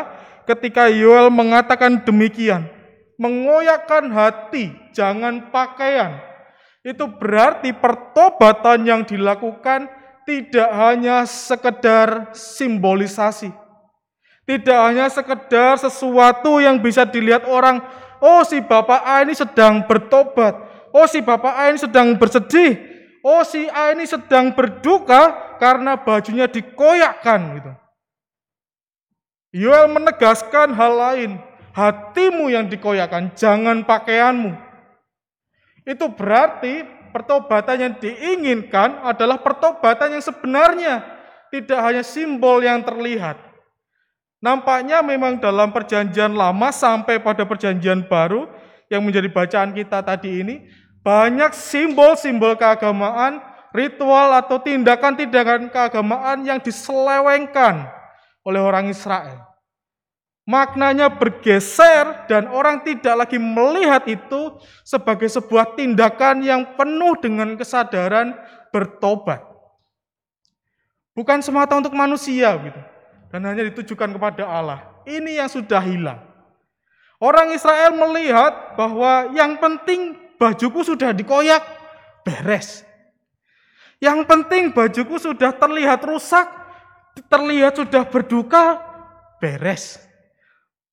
ketika 0.50 0.90
Yoel 0.90 1.30
mengatakan 1.30 2.02
demikian. 2.02 2.66
Mengoyakkan 3.14 4.10
hati, 4.10 4.74
jangan 4.90 5.52
pakaian. 5.54 6.29
Itu 6.80 7.12
berarti 7.12 7.76
pertobatan 7.76 8.88
yang 8.88 9.04
dilakukan 9.04 9.88
tidak 10.24 10.70
hanya 10.72 11.28
sekedar 11.28 12.32
simbolisasi 12.32 13.52
tidak 14.50 14.78
hanya 14.82 15.06
sekedar 15.06 15.78
sesuatu 15.78 16.58
yang 16.58 16.82
bisa 16.82 17.06
dilihat 17.06 17.46
orang, 17.46 17.78
oh 18.18 18.42
si 18.42 18.58
Bapak 18.58 18.98
A 19.06 19.22
ini 19.22 19.30
sedang 19.30 19.86
bertobat, 19.86 20.58
oh 20.90 21.06
si 21.06 21.22
Bapak 21.22 21.54
A 21.54 21.70
ini 21.70 21.78
sedang 21.78 22.18
bersedih, 22.18 22.74
oh 23.22 23.46
si 23.46 23.70
A 23.70 23.94
ini 23.94 24.10
sedang 24.10 24.50
berduka 24.50 25.54
karena 25.62 25.94
bajunya 25.94 26.50
dikoyakkan 26.50 27.40
gitu. 27.62 27.72
Yoel 29.54 29.86
menegaskan 29.86 30.74
hal 30.74 30.92
lain, 30.98 31.30
hatimu 31.70 32.50
yang 32.50 32.66
dikoyakkan, 32.66 33.30
jangan 33.38 33.86
pakaianmu. 33.86 34.69
Itu 35.84 36.12
berarti 36.12 36.84
pertobatan 37.10 37.76
yang 37.80 37.94
diinginkan 37.98 39.02
adalah 39.04 39.42
pertobatan 39.42 40.16
yang 40.16 40.24
sebenarnya, 40.24 41.02
tidak 41.50 41.80
hanya 41.82 42.02
simbol 42.06 42.62
yang 42.62 42.80
terlihat. 42.86 43.36
Nampaknya 44.40 45.04
memang 45.04 45.36
dalam 45.36 45.68
perjanjian 45.68 46.32
lama 46.32 46.72
sampai 46.72 47.20
pada 47.20 47.44
perjanjian 47.44 48.08
baru 48.08 48.48
yang 48.88 49.04
menjadi 49.04 49.28
bacaan 49.28 49.76
kita 49.76 50.00
tadi 50.00 50.40
ini, 50.40 50.64
banyak 51.04 51.52
simbol-simbol 51.52 52.56
keagamaan, 52.56 53.42
ritual 53.76 54.32
atau 54.32 54.56
tindakan-tindakan 54.62 55.68
keagamaan 55.68 56.46
yang 56.46 56.56
diselewengkan 56.56 57.84
oleh 58.46 58.60
orang 58.64 58.88
Israel. 58.88 59.49
Maknanya 60.50 61.14
bergeser 61.14 62.26
dan 62.26 62.50
orang 62.50 62.82
tidak 62.82 63.22
lagi 63.22 63.38
melihat 63.38 64.02
itu 64.10 64.58
sebagai 64.82 65.30
sebuah 65.30 65.78
tindakan 65.78 66.42
yang 66.42 66.74
penuh 66.74 67.14
dengan 67.22 67.54
kesadaran 67.54 68.34
bertobat. 68.74 69.46
Bukan 71.14 71.38
semata 71.38 71.78
untuk 71.78 71.94
manusia 71.94 72.50
gitu 72.66 72.82
dan 73.30 73.46
hanya 73.46 73.62
ditujukan 73.70 74.10
kepada 74.10 74.42
Allah. 74.42 74.82
Ini 75.06 75.38
yang 75.38 75.46
sudah 75.46 75.78
hilang. 75.86 76.18
Orang 77.22 77.54
Israel 77.54 77.94
melihat 77.94 78.74
bahwa 78.74 79.30
yang 79.30 79.54
penting 79.62 80.18
bajuku 80.34 80.82
sudah 80.82 81.14
dikoyak, 81.14 81.62
beres. 82.26 82.82
Yang 84.02 84.26
penting 84.26 84.74
bajuku 84.74 85.14
sudah 85.14 85.54
terlihat 85.54 86.02
rusak, 86.02 86.48
terlihat 87.30 87.78
sudah 87.78 88.02
berduka, 88.02 88.82
beres. 89.38 90.09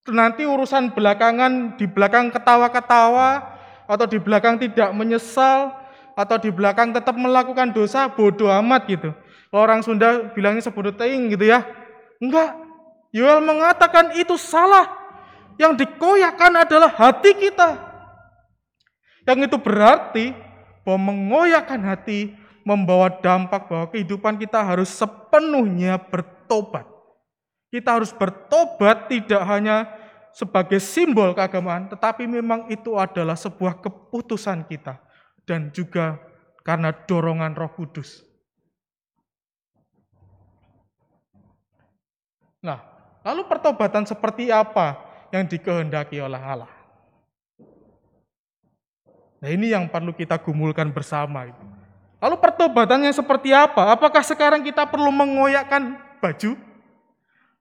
Nanti 0.07 0.47
urusan 0.47 0.95
belakangan 0.95 1.75
di 1.75 1.83
belakang 1.83 2.31
ketawa-ketawa 2.31 3.43
atau 3.87 4.05
di 4.07 4.19
belakang 4.19 4.55
tidak 4.55 4.95
menyesal 4.95 5.75
atau 6.15 6.37
di 6.39 6.49
belakang 6.49 6.95
tetap 6.95 7.13
melakukan 7.13 7.75
dosa 7.75 8.07
bodoh 8.07 8.47
amat 8.63 8.87
gitu. 8.87 9.11
Orang 9.51 9.83
Sunda 9.83 10.31
bilangnya 10.31 10.63
sebodoh 10.63 10.91
teing 10.95 11.31
gitu 11.31 11.47
ya. 11.47 11.63
Enggak. 12.19 12.55
Yoel 13.15 13.39
mengatakan 13.43 14.15
itu 14.19 14.35
salah. 14.35 14.95
Yang 15.57 15.87
dikoyakkan 15.87 16.53
adalah 16.53 16.91
hati 16.91 17.31
kita. 17.33 17.79
Yang 19.25 19.51
itu 19.51 19.57
berarti 19.57 20.25
bahwa 20.85 21.11
mengoyakkan 21.11 21.81
hati 21.81 22.31
membawa 22.61 23.09
dampak 23.09 23.65
bahwa 23.71 23.87
kehidupan 23.89 24.37
kita 24.37 24.59
harus 24.59 24.91
sepenuhnya 24.91 25.97
bertobat. 25.97 26.85
Kita 27.73 27.99
harus 27.99 28.11
bertobat 28.13 29.11
tidak 29.11 29.41
hanya 29.43 29.96
sebagai 30.37 30.77
simbol 30.77 31.33
keagamaan, 31.33 31.89
tetapi 31.89 32.29
memang 32.29 32.69
itu 32.69 32.93
adalah 32.93 33.33
sebuah 33.33 33.81
keputusan 33.81 34.69
kita 34.69 35.01
dan 35.49 35.73
juga 35.73 36.21
karena 36.61 36.93
dorongan 36.93 37.57
Roh 37.57 37.73
Kudus. 37.73 38.21
Nah, 42.61 42.77
lalu 43.25 43.49
pertobatan 43.49 44.05
seperti 44.05 44.53
apa 44.53 45.01
yang 45.33 45.49
dikehendaki 45.49 46.21
oleh 46.21 46.37
Allah? 46.37 46.69
Nah, 49.41 49.49
ini 49.49 49.73
yang 49.73 49.89
perlu 49.89 50.13
kita 50.13 50.37
gumulkan 50.37 50.93
bersama. 50.93 51.49
Lalu 52.21 52.37
pertobatannya 52.37 53.09
seperti 53.09 53.53
apa? 53.53 53.89
Apakah 53.89 54.21
sekarang 54.21 54.61
kita 54.61 54.85
perlu 54.85 55.09
mengoyakkan 55.09 55.97
baju? 56.21 56.66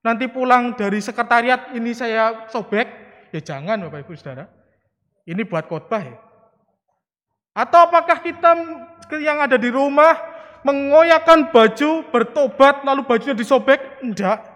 Nanti 0.06 0.30
pulang 0.30 0.78
dari 0.78 1.02
sekretariat 1.02 1.74
ini 1.74 1.90
saya 1.90 2.46
sobek? 2.46 2.86
Ya 3.34 3.42
jangan 3.42 3.90
Bapak 3.90 4.06
Ibu 4.06 4.14
Saudara. 4.14 4.46
Ini 5.26 5.42
buat 5.42 5.66
khotbah 5.66 5.98
ya. 5.98 6.14
Atau 7.50 7.90
apakah 7.90 8.22
kita 8.22 8.54
yang 9.18 9.42
ada 9.42 9.58
di 9.58 9.66
rumah 9.66 10.14
mengoyakkan 10.62 11.50
baju, 11.50 12.06
bertobat, 12.14 12.86
lalu 12.86 13.02
bajunya 13.02 13.34
disobek? 13.34 13.98
Enggak. 13.98 14.46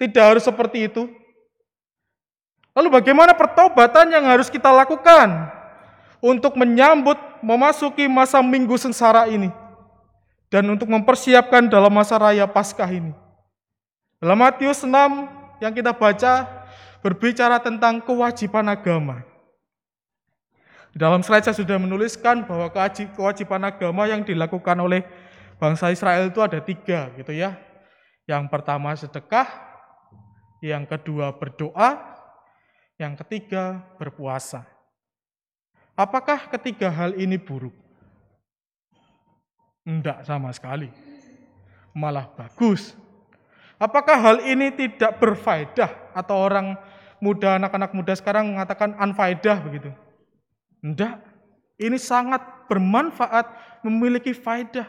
Tidak 0.00 0.24
harus 0.24 0.40
seperti 0.40 0.88
itu. 0.88 1.04
Lalu 2.72 2.88
bagaimana 2.96 3.36
pertobatan 3.36 4.08
yang 4.08 4.24
harus 4.24 4.48
kita 4.48 4.72
lakukan 4.72 5.52
untuk 6.24 6.56
menyambut 6.56 7.20
memasuki 7.44 8.08
masa 8.08 8.40
minggu 8.40 8.80
sengsara 8.80 9.28
ini 9.28 9.52
dan 10.48 10.64
untuk 10.64 10.88
mempersiapkan 10.88 11.68
dalam 11.68 11.92
masa 11.92 12.16
raya 12.16 12.48
Paskah 12.48 12.88
ini? 12.88 13.12
Dalam 14.22 14.38
Matius 14.38 14.86
6 14.86 14.94
yang 15.58 15.74
kita 15.74 15.90
baca 15.90 16.46
berbicara 17.02 17.58
tentang 17.58 17.98
kewajiban 17.98 18.70
agama. 18.70 19.26
Dalam 20.94 21.26
slide 21.26 21.42
saya 21.42 21.58
sudah 21.58 21.74
menuliskan 21.74 22.46
bahwa 22.46 22.70
kewajiban 23.18 23.66
agama 23.66 24.06
yang 24.06 24.22
dilakukan 24.22 24.78
oleh 24.78 25.02
bangsa 25.58 25.90
Israel 25.90 26.30
itu 26.30 26.38
ada 26.38 26.62
tiga 26.62 27.10
gitu 27.18 27.34
ya. 27.34 27.58
Yang 28.30 28.46
pertama 28.46 28.94
sedekah, 28.94 29.50
yang 30.62 30.86
kedua 30.86 31.34
berdoa, 31.34 31.98
yang 33.02 33.18
ketiga 33.18 33.82
berpuasa. 33.98 34.62
Apakah 35.98 36.46
ketiga 36.46 36.94
hal 36.94 37.18
ini 37.18 37.42
buruk? 37.42 37.74
Tidak 39.82 40.22
sama 40.22 40.54
sekali. 40.54 40.94
Malah 41.90 42.30
bagus. 42.38 43.01
Apakah 43.82 44.14
hal 44.14 44.36
ini 44.46 44.70
tidak 44.70 45.18
berfaedah 45.18 46.14
atau 46.14 46.38
orang 46.38 46.78
muda, 47.18 47.58
anak-anak 47.58 47.90
muda 47.90 48.14
sekarang 48.14 48.54
mengatakan 48.54 48.94
unfaedah 48.94 49.58
begitu? 49.58 49.90
Tidak. 50.86 51.18
Ini 51.82 51.98
sangat 51.98 52.38
bermanfaat, 52.70 53.50
memiliki 53.82 54.30
faedah. 54.30 54.86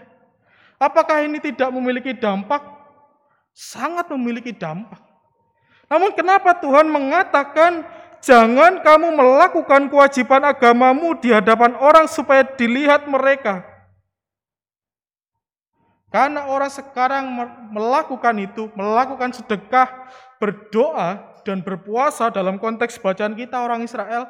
Apakah 0.78 1.26
ini 1.26 1.42
tidak 1.42 1.74
memiliki 1.74 2.14
dampak? 2.14 2.62
Sangat 3.50 4.14
memiliki 4.14 4.54
dampak. 4.54 5.02
Namun 5.90 6.14
kenapa 6.14 6.54
Tuhan 6.62 6.86
mengatakan 6.86 7.82
jangan 8.22 8.78
kamu 8.86 9.10
melakukan 9.10 9.90
kewajiban 9.90 10.46
agamamu 10.46 11.18
di 11.18 11.34
hadapan 11.34 11.74
orang 11.82 12.06
supaya 12.06 12.46
dilihat 12.46 13.10
mereka? 13.10 13.73
Karena 16.14 16.46
orang 16.46 16.70
sekarang 16.70 17.26
melakukan 17.74 18.38
itu, 18.38 18.70
melakukan 18.78 19.34
sedekah, 19.34 19.90
berdoa, 20.38 21.34
dan 21.42 21.66
berpuasa 21.66 22.30
dalam 22.30 22.62
konteks 22.62 23.02
bacaan 23.02 23.34
kita 23.34 23.58
orang 23.58 23.82
Israel, 23.82 24.30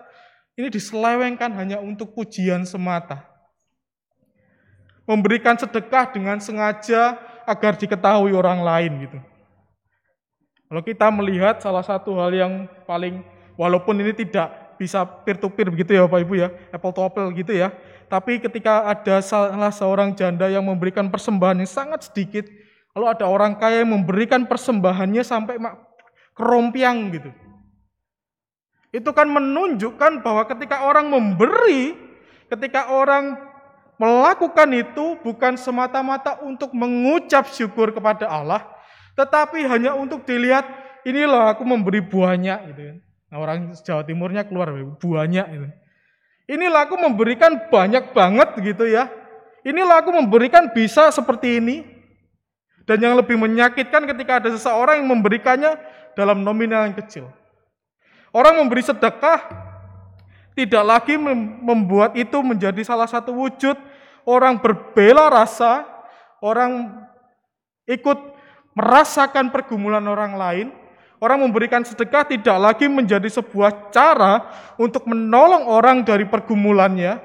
ini 0.55 0.71
diselewengkan 0.71 1.51
hanya 1.53 1.83
untuk 1.83 2.15
pujian 2.15 2.63
semata. 2.63 3.27
Memberikan 5.03 5.59
sedekah 5.59 6.07
dengan 6.15 6.39
sengaja 6.39 7.19
agar 7.43 7.75
diketahui 7.75 8.31
orang 8.31 8.63
lain 8.63 8.91
gitu. 9.03 9.19
Kalau 10.71 10.81
kita 10.81 11.11
melihat 11.11 11.59
salah 11.59 11.83
satu 11.83 12.15
hal 12.15 12.31
yang 12.31 12.53
paling, 12.87 13.21
walaupun 13.59 13.99
ini 13.99 14.15
tidak 14.15 14.77
bisa 14.79 15.05
peer 15.05 15.37
to 15.37 15.51
peer 15.51 15.69
begitu 15.69 15.93
ya 15.93 16.07
Bapak 16.07 16.23
Ibu 16.23 16.33
ya, 16.39 16.49
apple 16.73 16.95
to 16.95 17.01
apple 17.03 17.29
gitu 17.35 17.53
ya, 17.53 17.75
tapi 18.13 18.37
ketika 18.37 18.85
ada 18.85 19.25
salah 19.25 19.73
seorang 19.73 20.13
janda 20.13 20.45
yang 20.45 20.61
memberikan 20.61 21.09
persembahan 21.09 21.65
yang 21.65 21.71
sangat 21.73 22.05
sedikit, 22.05 22.45
lalu 22.93 23.09
ada 23.09 23.25
orang 23.25 23.57
kaya 23.57 23.81
yang 23.81 23.89
memberikan 23.89 24.45
persembahannya 24.45 25.25
sampai 25.25 25.57
kerompiang 26.37 27.09
gitu. 27.09 27.33
Itu 28.93 29.09
kan 29.17 29.25
menunjukkan 29.25 30.21
bahwa 30.21 30.45
ketika 30.45 30.85
orang 30.85 31.09
memberi, 31.09 31.97
ketika 32.53 32.93
orang 32.93 33.33
melakukan 33.97 34.69
itu 34.77 35.17
bukan 35.25 35.57
semata-mata 35.57 36.37
untuk 36.45 36.69
mengucap 36.69 37.49
syukur 37.49 37.89
kepada 37.97 38.29
Allah, 38.29 38.61
tetapi 39.17 39.65
hanya 39.65 39.97
untuk 39.97 40.21
dilihat 40.21 40.69
inilah 41.01 41.57
aku 41.57 41.65
memberi 41.65 42.05
buahnya 42.05 42.61
gitu 42.69 42.81
kan. 42.93 42.97
Nah, 43.33 43.37
orang 43.41 43.73
Jawa 43.73 44.05
Timurnya 44.05 44.45
keluar 44.45 44.69
buahnya 45.01 45.49
gitu. 45.49 45.67
Inilah 46.47 46.87
aku 46.87 46.99
memberikan 46.99 47.55
banyak 47.71 48.11
banget 48.11 48.49
gitu 48.59 48.85
ya. 48.87 49.07
Inilah 49.63 50.03
aku 50.03 50.11
memberikan 50.11 50.71
bisa 50.75 51.07
seperti 51.09 51.63
ini. 51.63 51.77
Dan 52.83 52.99
yang 52.99 53.15
lebih 53.15 53.39
menyakitkan 53.39 54.03
ketika 54.03 54.43
ada 54.43 54.51
seseorang 54.51 54.99
yang 54.99 55.07
memberikannya 55.07 55.79
dalam 56.19 56.43
nominal 56.43 56.83
yang 56.83 56.95
kecil. 56.99 57.31
Orang 58.35 58.59
memberi 58.59 58.83
sedekah 58.83 59.39
tidak 60.51 60.83
lagi 60.83 61.15
membuat 61.15 62.13
itu 62.19 62.43
menjadi 62.43 62.83
salah 62.83 63.07
satu 63.07 63.31
wujud 63.31 63.79
orang 64.27 64.59
berbela 64.59 65.31
rasa, 65.31 65.87
orang 66.43 66.91
ikut 67.87 68.19
merasakan 68.73 69.53
pergumulan 69.53 70.03
orang 70.03 70.33
lain, 70.35 70.67
Orang 71.23 71.39
memberikan 71.39 71.87
sedekah 71.87 72.27
tidak 72.27 72.59
lagi 72.59 72.91
menjadi 72.91 73.31
sebuah 73.31 73.95
cara 73.95 74.43
untuk 74.75 75.07
menolong 75.07 75.71
orang 75.71 76.03
dari 76.03 76.27
pergumulannya, 76.27 77.15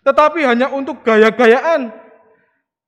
tetapi 0.00 0.40
hanya 0.40 0.72
untuk 0.72 1.04
gaya-gayaan, 1.04 1.92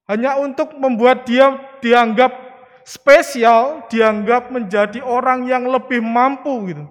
hanya 0.08 0.40
untuk 0.40 0.72
membuat 0.80 1.28
dia 1.28 1.52
dianggap 1.84 2.32
spesial, 2.80 3.84
dianggap 3.92 4.48
menjadi 4.48 5.04
orang 5.04 5.44
yang 5.44 5.68
lebih 5.68 6.00
mampu 6.00 6.72
gitu. 6.72 6.88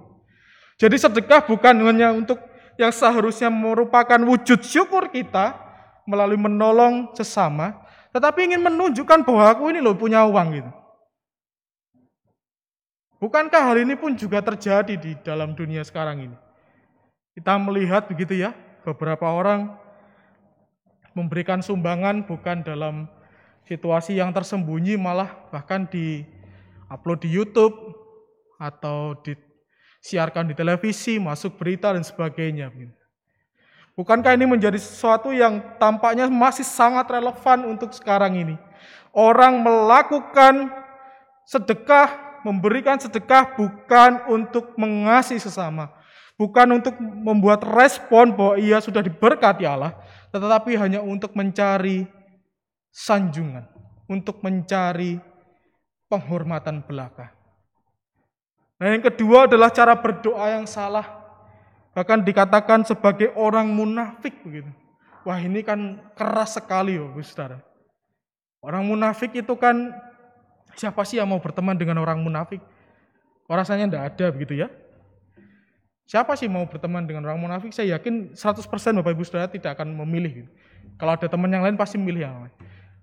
Jadi 0.78 1.02
sedekah 1.02 1.42
bukan 1.42 1.82
hanya 1.82 2.14
untuk 2.14 2.38
yang 2.78 2.94
seharusnya 2.94 3.50
merupakan 3.50 4.22
wujud 4.22 4.62
syukur 4.62 5.10
kita 5.10 5.58
melalui 6.06 6.38
menolong 6.38 7.10
sesama, 7.18 7.74
tetapi 8.14 8.54
ingin 8.54 8.62
menunjukkan 8.62 9.26
bahwa 9.26 9.50
aku 9.50 9.74
ini 9.74 9.82
loh 9.82 9.98
punya 9.98 10.30
uang 10.30 10.62
gitu. 10.62 10.81
Bukankah 13.22 13.70
hal 13.70 13.78
ini 13.86 13.94
pun 13.94 14.18
juga 14.18 14.42
terjadi 14.42 14.98
di 14.98 15.14
dalam 15.22 15.54
dunia 15.54 15.86
sekarang 15.86 16.26
ini? 16.26 16.38
Kita 17.38 17.54
melihat 17.62 18.10
begitu 18.10 18.34
ya, 18.34 18.50
beberapa 18.82 19.30
orang 19.30 19.78
memberikan 21.14 21.62
sumbangan 21.62 22.26
bukan 22.26 22.66
dalam 22.66 23.06
situasi 23.70 24.18
yang 24.18 24.34
tersembunyi, 24.34 24.98
malah 24.98 25.30
bahkan 25.54 25.86
di 25.86 26.26
upload 26.90 27.22
di 27.22 27.30
YouTube 27.30 27.78
atau 28.58 29.14
disiarkan 29.22 30.50
di 30.50 30.58
televisi, 30.58 31.22
masuk 31.22 31.62
berita 31.62 31.94
dan 31.94 32.02
sebagainya. 32.02 32.74
Bukankah 33.94 34.34
ini 34.34 34.50
menjadi 34.50 34.82
sesuatu 34.82 35.30
yang 35.30 35.62
tampaknya 35.78 36.26
masih 36.26 36.66
sangat 36.66 37.06
relevan 37.06 37.70
untuk 37.70 37.94
sekarang 37.94 38.34
ini? 38.34 38.56
Orang 39.14 39.62
melakukan 39.62 40.74
sedekah 41.46 42.31
memberikan 42.46 42.98
sedekah 42.98 43.54
bukan 43.58 44.26
untuk 44.30 44.74
mengasihi 44.78 45.42
sesama, 45.42 45.90
bukan 46.36 46.82
untuk 46.82 46.98
membuat 47.00 47.62
respon 47.64 48.34
bahwa 48.34 48.56
ia 48.58 48.82
sudah 48.82 49.02
diberkati 49.02 49.66
Allah, 49.66 49.96
tetapi 50.34 50.78
hanya 50.78 51.00
untuk 51.04 51.34
mencari 51.38 52.06
sanjungan, 52.92 53.66
untuk 54.08 54.44
mencari 54.44 55.20
penghormatan 56.12 56.84
belaka. 56.84 57.32
Nah, 58.82 58.92
yang 58.92 59.06
kedua 59.06 59.46
adalah 59.46 59.70
cara 59.70 59.94
berdoa 59.94 60.58
yang 60.58 60.66
salah. 60.66 61.06
Bahkan 61.94 62.26
dikatakan 62.26 62.82
sebagai 62.82 63.30
orang 63.38 63.70
munafik 63.70 64.42
begitu. 64.42 64.68
Wah, 65.22 65.38
ini 65.38 65.62
kan 65.62 66.02
keras 66.18 66.58
sekali, 66.58 66.98
oh, 66.98 67.14
Saudara. 67.22 67.62
Orang 68.62 68.90
munafik 68.90 69.38
itu 69.38 69.54
kan 69.54 69.94
siapa 70.76 71.02
sih 71.08 71.20
yang 71.20 71.30
mau 71.30 71.40
berteman 71.40 71.76
dengan 71.76 72.00
orang 72.00 72.20
munafik? 72.22 72.62
Kok 73.48 73.56
rasanya 73.56 73.90
enggak 73.90 74.06
ada 74.16 74.26
begitu 74.32 74.64
ya? 74.64 74.72
Siapa 76.12 76.36
sih 76.36 76.52
mau 76.52 76.68
berteman 76.68 77.08
dengan 77.08 77.24
orang 77.32 77.40
munafik? 77.40 77.72
Saya 77.72 77.96
yakin 77.96 78.36
100% 78.36 78.68
Bapak 79.00 79.12
Ibu 79.16 79.24
Saudara 79.24 79.48
tidak 79.48 79.80
akan 79.80 79.96
memilih. 80.04 80.44
Gitu. 80.44 80.50
Kalau 81.00 81.16
ada 81.16 81.28
teman 81.28 81.48
yang 81.48 81.64
lain 81.64 81.80
pasti 81.80 81.96
memilih 81.96 82.28
yang 82.28 82.36
lain. 82.48 82.56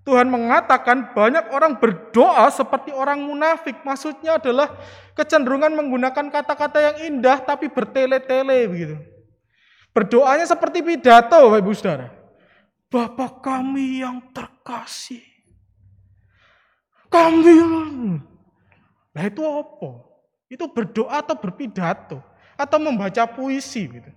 Tuhan 0.09 0.25
mengatakan 0.25 1.13
banyak 1.13 1.53
orang 1.53 1.77
berdoa 1.77 2.49
seperti 2.49 2.97
orang 2.97 3.21
munafik. 3.21 3.77
Maksudnya 3.85 4.41
adalah 4.41 4.73
kecenderungan 5.13 5.73
menggunakan 5.77 6.33
kata-kata 6.33 6.81
yang 6.81 6.97
indah 7.13 7.45
tapi 7.45 7.69
bertele-tele 7.69 8.65
begitu. 8.73 8.97
Berdoanya 9.93 10.49
seperti 10.49 10.81
pidato 10.81 11.37
Bapak 11.37 11.61
Ibu 11.61 11.73
Saudara. 11.77 12.09
Bapak 12.89 13.45
kami 13.45 14.01
yang 14.01 14.33
terkasih. 14.33 15.28
Kami. 17.09 17.57
Nah 19.17 19.23
itu 19.25 19.43
apa? 19.45 19.91
Itu 20.49 20.69
berdoa 20.69 21.21
atau 21.21 21.37
berpidato 21.37 22.19
atau 22.57 22.79
membaca 22.81 23.25
puisi 23.29 23.89
gitu. 23.89 24.11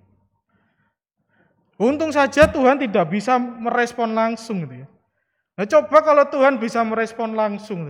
Untung 1.81 2.13
saja 2.13 2.45
Tuhan 2.45 2.77
tidak 2.77 3.09
bisa 3.09 3.41
merespon 3.41 4.13
langsung 4.13 4.61
gitu 4.63 4.85
ya. 4.85 4.87
Nah 5.57 5.65
coba 5.65 5.97
kalau 6.05 6.25
Tuhan 6.29 6.61
bisa 6.61 6.79
merespon 6.85 7.33
langsung. 7.33 7.89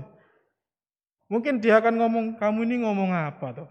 Mungkin 1.32 1.64
dia 1.64 1.80
akan 1.80 1.96
ngomong, 1.96 2.26
kamu 2.36 2.68
ini 2.68 2.76
ngomong 2.84 3.12
apa 3.16 3.56
tuh? 3.56 3.68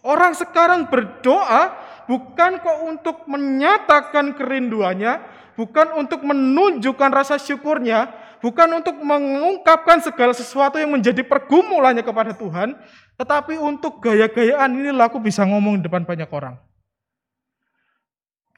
Orang 0.00 0.32
sekarang 0.36 0.88
berdoa 0.88 1.76
bukan 2.08 2.60
kok 2.60 2.78
untuk 2.84 3.16
menyatakan 3.28 4.36
kerinduannya, 4.36 5.20
bukan 5.56 5.96
untuk 5.96 6.24
menunjukkan 6.24 7.08
rasa 7.12 7.36
syukurnya, 7.36 8.08
bukan 8.40 8.68
untuk 8.80 8.96
mengungkapkan 9.00 10.04
segala 10.04 10.34
sesuatu 10.34 10.76
yang 10.76 10.92
menjadi 10.92 11.24
pergumulannya 11.24 12.04
kepada 12.04 12.36
Tuhan, 12.36 12.76
tetapi 13.16 13.60
untuk 13.60 14.00
gaya-gayaan 14.02 14.74
inilah 14.74 15.08
aku 15.12 15.20
bisa 15.20 15.44
ngomong 15.44 15.80
di 15.80 15.88
depan 15.88 16.04
banyak 16.04 16.28
orang. 16.32 16.56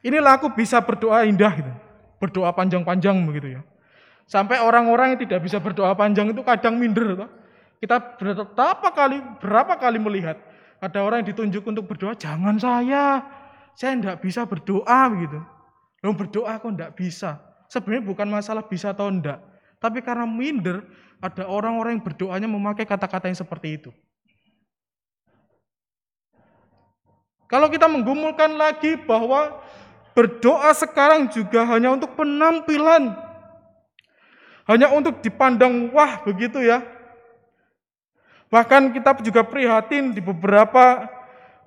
Inilah 0.02 0.38
aku 0.38 0.50
bisa 0.50 0.82
berdoa 0.82 1.22
indah 1.22 1.54
gitu 1.54 1.72
berdoa 2.22 2.54
panjang-panjang 2.54 3.18
begitu 3.26 3.58
ya. 3.58 3.60
Sampai 4.30 4.62
orang-orang 4.62 5.18
yang 5.18 5.20
tidak 5.26 5.42
bisa 5.42 5.58
berdoa 5.58 5.90
panjang 5.98 6.30
itu 6.30 6.46
kadang 6.46 6.78
minder. 6.78 7.18
Toh. 7.18 7.30
Kita 7.82 7.98
berapa 7.98 8.88
kali 8.94 9.18
berapa 9.42 9.74
kali 9.74 9.98
melihat 9.98 10.38
ada 10.78 11.02
orang 11.02 11.26
yang 11.26 11.34
ditunjuk 11.34 11.66
untuk 11.66 11.90
berdoa, 11.90 12.14
jangan 12.14 12.54
saya, 12.62 13.26
saya 13.74 13.98
tidak 13.98 14.22
bisa 14.22 14.46
berdoa 14.46 15.10
begitu. 15.10 15.42
Lalu 16.06 16.14
berdoa 16.14 16.62
kok 16.62 16.70
tidak 16.70 16.94
bisa. 16.94 17.42
Sebenarnya 17.66 18.06
bukan 18.06 18.28
masalah 18.30 18.62
bisa 18.70 18.94
atau 18.94 19.10
enggak, 19.10 19.42
tapi 19.82 19.98
karena 19.98 20.22
minder 20.22 20.86
ada 21.18 21.50
orang-orang 21.50 21.98
yang 21.98 22.04
berdoanya 22.06 22.46
memakai 22.46 22.86
kata-kata 22.86 23.26
yang 23.26 23.38
seperti 23.38 23.82
itu. 23.82 23.90
Kalau 27.50 27.68
kita 27.68 27.84
menggumulkan 27.90 28.56
lagi 28.56 28.96
bahwa 28.96 29.60
Berdoa 30.12 30.76
sekarang 30.76 31.32
juga 31.32 31.64
hanya 31.64 31.96
untuk 31.96 32.12
penampilan. 32.12 33.16
Hanya 34.68 34.92
untuk 34.92 35.24
dipandang 35.24 35.88
wah 35.90 36.20
begitu 36.22 36.60
ya. 36.60 36.84
Bahkan 38.52 38.92
kita 38.92 39.16
juga 39.24 39.40
prihatin 39.40 40.12
di 40.12 40.20
beberapa 40.20 41.08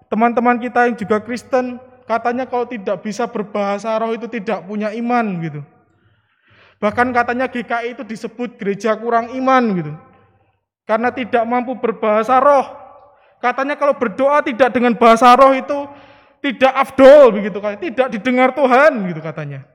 teman-teman 0.05 0.61
kita 0.61 0.85
yang 0.85 0.95
juga 0.95 1.17
Kristen, 1.17 1.81
katanya 2.05 2.45
kalau 2.45 2.69
tidak 2.69 3.01
bisa 3.01 3.25
berbahasa 3.25 3.97
roh 3.97 4.13
itu 4.13 4.29
tidak 4.29 4.61
punya 4.69 4.93
iman 4.93 5.25
gitu. 5.41 5.61
Bahkan 6.79 7.15
katanya 7.15 7.47
GKI 7.47 7.95
itu 7.95 8.03
disebut 8.03 8.59
gereja 8.59 8.93
kurang 8.99 9.31
iman 9.31 9.63
gitu. 9.79 9.93
Karena 10.85 11.09
tidak 11.09 11.43
mampu 11.47 11.73
berbahasa 11.79 12.37
roh. 12.37 12.67
Katanya 13.39 13.75
kalau 13.79 13.97
berdoa 13.97 14.43
tidak 14.45 14.69
dengan 14.73 14.93
bahasa 14.93 15.33
roh 15.33 15.53
itu 15.55 15.87
tidak 16.43 16.73
afdol 16.77 17.33
begitu 17.33 17.57
kan, 17.57 17.77
tidak 17.81 18.07
didengar 18.13 18.53
Tuhan 18.53 18.91
gitu 19.09 19.21
katanya. 19.23 19.65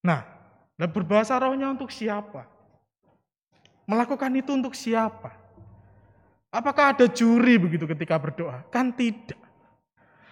Nah, 0.00 0.22
dan 0.78 0.88
berbahasa 0.88 1.36
rohnya 1.36 1.68
untuk 1.74 1.90
siapa? 1.92 2.46
Melakukan 3.84 4.30
itu 4.38 4.54
untuk 4.54 4.72
siapa? 4.72 5.34
Apakah 6.50 6.94
ada 6.94 7.06
juri 7.10 7.58
begitu 7.58 7.86
ketika 7.90 8.18
berdoa? 8.18 8.62
Kan 8.70 8.94
tidak. 8.94 9.38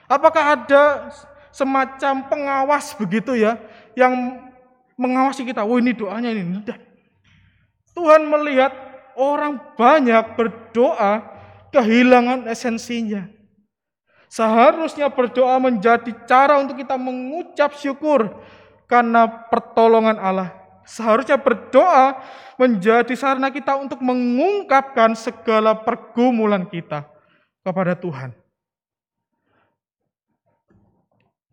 Apakah 0.09 0.57
ada 0.57 1.13
semacam 1.53 2.29
pengawas 2.29 2.95
begitu 2.97 3.35
ya 3.35 3.57
yang 3.97 4.15
mengawasi 4.99 5.47
kita? 5.47 5.63
Oh 5.65 5.79
ini 5.79 5.95
doanya 5.95 6.31
ini. 6.35 6.65
Tuhan 7.95 8.27
melihat 8.31 8.71
orang 9.19 9.59
banyak 9.75 10.39
berdoa 10.39 11.27
kehilangan 11.75 12.47
esensinya. 12.47 13.27
Seharusnya 14.29 15.09
berdoa 15.09 15.57
menjadi 15.57 16.13
cara 16.29 16.61
untuk 16.61 16.77
kita 16.77 17.01
mengucap 17.01 17.73
syukur 17.81 18.45
karena 18.85 19.25
pertolongan 19.49 20.21
Allah. 20.21 20.53
Seharusnya 20.85 21.37
berdoa 21.37 22.17
menjadi 22.57 23.13
sarana 23.17 23.53
kita 23.53 23.77
untuk 23.77 24.01
mengungkapkan 24.01 25.13
segala 25.17 25.77
pergumulan 25.77 26.65
kita 26.69 27.09
kepada 27.61 27.93
Tuhan. 27.97 28.33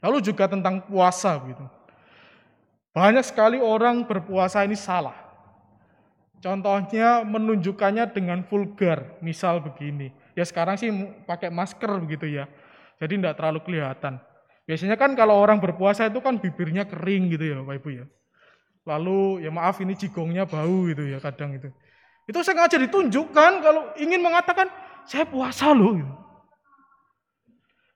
Lalu 0.06 0.22
juga 0.22 0.46
tentang 0.46 0.86
puasa 0.86 1.34
gitu. 1.50 1.66
Banyak 2.94 3.26
sekali 3.26 3.58
orang 3.58 4.06
berpuasa 4.06 4.62
ini 4.62 4.78
salah. 4.78 5.18
Contohnya 6.46 7.26
menunjukkannya 7.26 8.14
dengan 8.14 8.46
vulgar, 8.46 9.18
misal 9.26 9.66
begini. 9.66 10.14
Ya 10.38 10.46
sekarang 10.46 10.78
sih 10.78 10.94
pakai 11.26 11.50
masker 11.50 11.90
begitu 12.06 12.30
ya. 12.30 12.46
Jadi 13.02 13.18
tidak 13.18 13.42
terlalu 13.42 13.66
kelihatan. 13.66 14.22
Biasanya 14.70 14.94
kan 14.94 15.18
kalau 15.18 15.42
orang 15.42 15.58
berpuasa 15.58 16.06
itu 16.06 16.22
kan 16.22 16.38
bibirnya 16.38 16.86
kering 16.86 17.34
gitu 17.34 17.50
ya 17.50 17.56
Bapak 17.66 17.76
Ibu 17.82 17.90
ya. 17.98 18.06
Lalu 18.86 19.42
ya 19.42 19.50
maaf 19.50 19.82
ini 19.82 19.98
jigongnya 19.98 20.46
bau 20.46 20.86
gitu 20.86 21.02
ya 21.10 21.18
kadang 21.18 21.58
itu. 21.58 21.74
Itu 22.30 22.46
sengaja 22.46 22.78
ditunjukkan 22.78 23.52
kalau 23.66 23.94
ingin 23.98 24.22
mengatakan 24.22 24.70
saya 25.06 25.26
puasa 25.26 25.74
loh. 25.74 25.98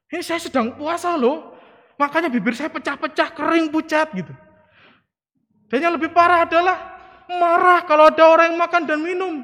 Ini 0.10 0.22
saya 0.26 0.41
sedang 0.41 0.74
puasa 0.74 1.14
loh. 1.14 1.57
Makanya 2.00 2.32
bibir 2.32 2.56
saya 2.56 2.72
pecah-pecah, 2.72 3.36
kering, 3.36 3.68
pucat 3.68 4.08
gitu. 4.16 4.32
Dan 5.68 5.84
yang 5.84 5.93
lebih 6.00 6.16
parah 6.16 6.47
adalah 6.47 6.95
marah 7.28 7.84
kalau 7.84 8.08
ada 8.08 8.24
orang 8.24 8.56
yang 8.56 8.60
makan 8.64 8.88
dan 8.88 9.00
minum. 9.04 9.43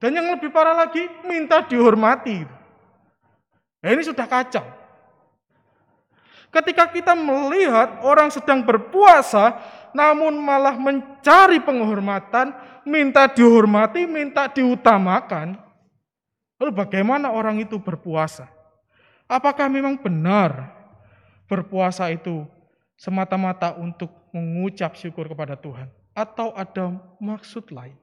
Dan 0.00 0.16
yang 0.16 0.32
lebih 0.32 0.48
parah 0.48 0.72
lagi, 0.72 1.04
minta 1.28 1.60
dihormati. 1.60 2.40
Nah, 3.84 3.88
ini 3.92 4.00
sudah 4.00 4.24
kacau. 4.24 4.64
Ketika 6.48 6.88
kita 6.88 7.12
melihat 7.12 8.00
orang 8.00 8.32
sedang 8.32 8.64
berpuasa, 8.64 9.60
namun 9.92 10.40
malah 10.40 10.80
mencari 10.80 11.60
penghormatan, 11.60 12.56
minta 12.88 13.28
dihormati, 13.28 14.08
minta 14.08 14.48
diutamakan. 14.48 15.60
Lalu 16.56 16.72
bagaimana 16.72 17.28
orang 17.28 17.60
itu 17.60 17.76
berpuasa? 17.76 18.48
Apakah 19.28 19.68
memang 19.68 20.00
benar 20.00 20.77
berpuasa 21.48 22.12
itu 22.12 22.44
semata-mata 22.94 23.74
untuk 23.74 24.12
mengucap 24.30 24.94
syukur 24.94 25.26
kepada 25.26 25.56
Tuhan? 25.56 25.88
Atau 26.12 26.52
ada 26.54 26.94
maksud 27.18 27.72
lain? 27.72 27.96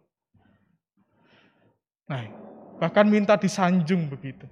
Nah, 2.10 2.26
bahkan 2.82 3.06
minta 3.06 3.38
disanjung 3.38 4.10
begitu. 4.10 4.50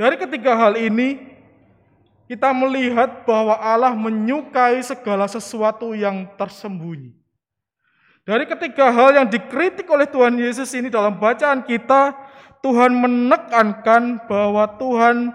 Dari 0.00 0.16
ketiga 0.16 0.56
hal 0.56 0.80
ini, 0.80 1.20
kita 2.30 2.54
melihat 2.54 3.26
bahwa 3.26 3.58
Allah 3.58 3.92
menyukai 3.92 4.80
segala 4.86 5.26
sesuatu 5.26 5.92
yang 5.98 6.24
tersembunyi. 6.38 7.18
Dari 8.22 8.46
ketiga 8.46 8.94
hal 8.94 9.18
yang 9.18 9.26
dikritik 9.26 9.90
oleh 9.90 10.06
Tuhan 10.06 10.38
Yesus 10.38 10.70
ini 10.78 10.92
dalam 10.92 11.18
bacaan 11.18 11.66
kita, 11.66 12.14
Tuhan 12.62 12.92
menekankan 12.94 14.28
bahwa 14.28 14.68
Tuhan 14.78 15.34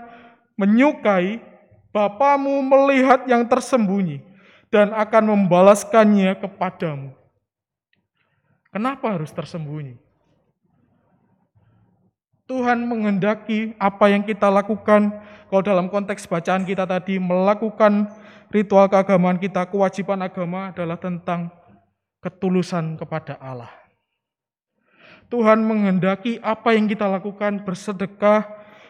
menyukai 0.55 1.55
Bapamu 1.95 2.59
melihat 2.59 3.23
yang 3.23 3.47
tersembunyi 3.47 4.19
dan 4.67 4.91
akan 4.91 5.31
membalaskannya 5.31 6.35
kepadamu. 6.43 7.15
Kenapa 8.67 9.15
harus 9.15 9.31
tersembunyi? 9.31 9.95
Tuhan 12.51 12.83
menghendaki 12.83 13.79
apa 13.79 14.11
yang 14.11 14.27
kita 14.27 14.51
lakukan, 14.51 15.07
kalau 15.47 15.63
dalam 15.63 15.87
konteks 15.87 16.27
bacaan 16.27 16.67
kita 16.67 16.83
tadi, 16.83 17.15
melakukan 17.15 18.11
ritual 18.51 18.91
keagamaan 18.91 19.39
kita, 19.39 19.63
kewajiban 19.63 20.19
agama 20.19 20.75
adalah 20.75 20.99
tentang 20.99 21.47
ketulusan 22.19 22.99
kepada 22.99 23.39
Allah. 23.39 23.71
Tuhan 25.31 25.63
menghendaki 25.63 26.43
apa 26.43 26.75
yang 26.75 26.91
kita 26.91 27.07
lakukan, 27.07 27.63
bersedekah, 27.63 28.45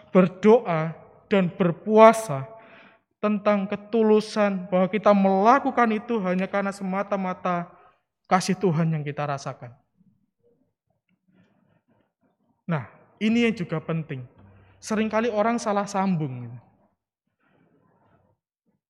berdoa, 0.09 1.04
dan 1.35 1.51
berpuasa 1.51 2.47
tentang 3.19 3.67
ketulusan 3.67 4.71
bahwa 4.71 4.87
kita 4.87 5.11
melakukan 5.11 5.91
itu 5.91 6.15
hanya 6.23 6.47
karena 6.47 6.71
semata-mata 6.71 7.67
kasih 8.31 8.55
Tuhan 8.55 8.87
yang 8.95 9.03
kita 9.03 9.27
rasakan. 9.27 9.75
Nah, 12.63 12.87
ini 13.19 13.51
yang 13.51 13.55
juga 13.55 13.83
penting. 13.83 14.23
Seringkali 14.79 15.27
orang 15.27 15.59
salah 15.59 15.83
sambung. 15.83 16.55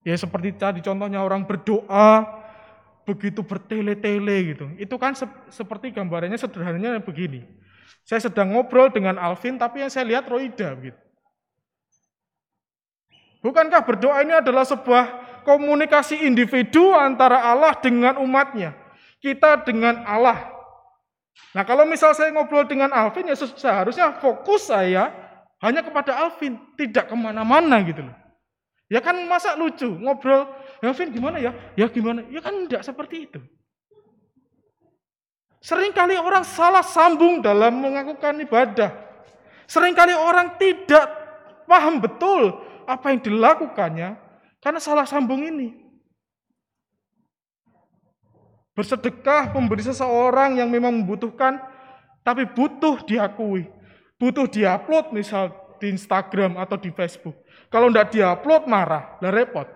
Ya 0.05 0.13
seperti 0.13 0.53
tadi 0.53 0.85
contohnya 0.85 1.25
orang 1.25 1.49
berdoa, 1.49 2.29
begitu 3.09 3.41
bertele-tele 3.41 4.37
gitu. 4.53 4.65
Itu 4.77 5.01
kan 5.01 5.17
se 5.17 5.25
seperti 5.49 5.89
gambarannya 5.89 6.37
sederhananya 6.37 7.01
begini. 7.01 7.41
Saya 8.05 8.21
sedang 8.21 8.53
ngobrol 8.53 8.93
dengan 8.93 9.17
Alvin, 9.17 9.57
tapi 9.57 9.81
yang 9.81 9.89
saya 9.89 10.05
lihat 10.05 10.29
Roida 10.29 10.77
gitu. 10.77 11.04
Bukankah 13.45 13.85
berdoa 13.85 14.25
ini 14.25 14.33
adalah 14.33 14.65
sebuah 14.65 15.21
komunikasi 15.45 16.25
individu 16.25 16.97
antara 16.97 17.45
Allah 17.45 17.77
dengan 17.77 18.17
umatnya? 18.17 18.73
Kita 19.21 19.61
dengan 19.61 20.01
Allah. 20.01 20.49
Nah 21.53 21.61
kalau 21.61 21.85
misal 21.85 22.17
saya 22.17 22.33
ngobrol 22.33 22.65
dengan 22.65 22.89
Alvin, 22.89 23.29
ya 23.29 23.37
seharusnya 23.37 24.17
fokus 24.17 24.73
saya 24.73 25.13
hanya 25.61 25.85
kepada 25.85 26.17
Alvin, 26.25 26.57
tidak 26.73 27.05
ke 27.05 27.13
mana-mana 27.13 27.85
gitu 27.85 28.01
loh. 28.01 28.17
Ya 28.89 28.97
kan 28.97 29.13
masa 29.29 29.53
lucu, 29.53 29.93
ngobrol, 29.93 30.49
ya 30.81 30.89
Alvin 30.89 31.13
gimana 31.13 31.37
ya? 31.37 31.53
Ya 31.77 31.85
gimana? 31.85 32.25
Ya 32.33 32.41
kan 32.41 32.65
tidak 32.65 32.81
seperti 32.81 33.29
itu. 33.29 33.39
Seringkali 35.61 36.17
orang 36.17 36.41
salah 36.41 36.81
sambung 36.81 37.45
dalam 37.45 37.77
melakukan 37.77 38.41
ibadah. 38.41 38.89
Seringkali 39.69 40.17
orang 40.17 40.57
tidak 40.57 41.09
paham 41.69 42.01
betul 42.01 42.73
apa 42.85 43.11
yang 43.13 43.21
dilakukannya 43.21 44.17
karena 44.61 44.79
salah 44.81 45.05
sambung 45.05 45.45
ini. 45.45 45.85
Bersedekah 48.75 49.55
memberi 49.55 49.85
seseorang 49.85 50.59
yang 50.59 50.67
memang 50.67 50.91
membutuhkan, 50.91 51.61
tapi 52.25 52.43
butuh 52.43 53.05
diakui. 53.07 53.69
Butuh 54.19 54.47
diupload 54.47 55.15
misal 55.15 55.51
di 55.79 55.91
Instagram 55.95 56.59
atau 56.59 56.75
di 56.79 56.91
Facebook. 56.91 57.35
Kalau 57.71 57.91
tidak 57.91 58.11
diupload 58.15 58.67
marah, 58.67 59.15
lah 59.19 59.31
repot. 59.31 59.67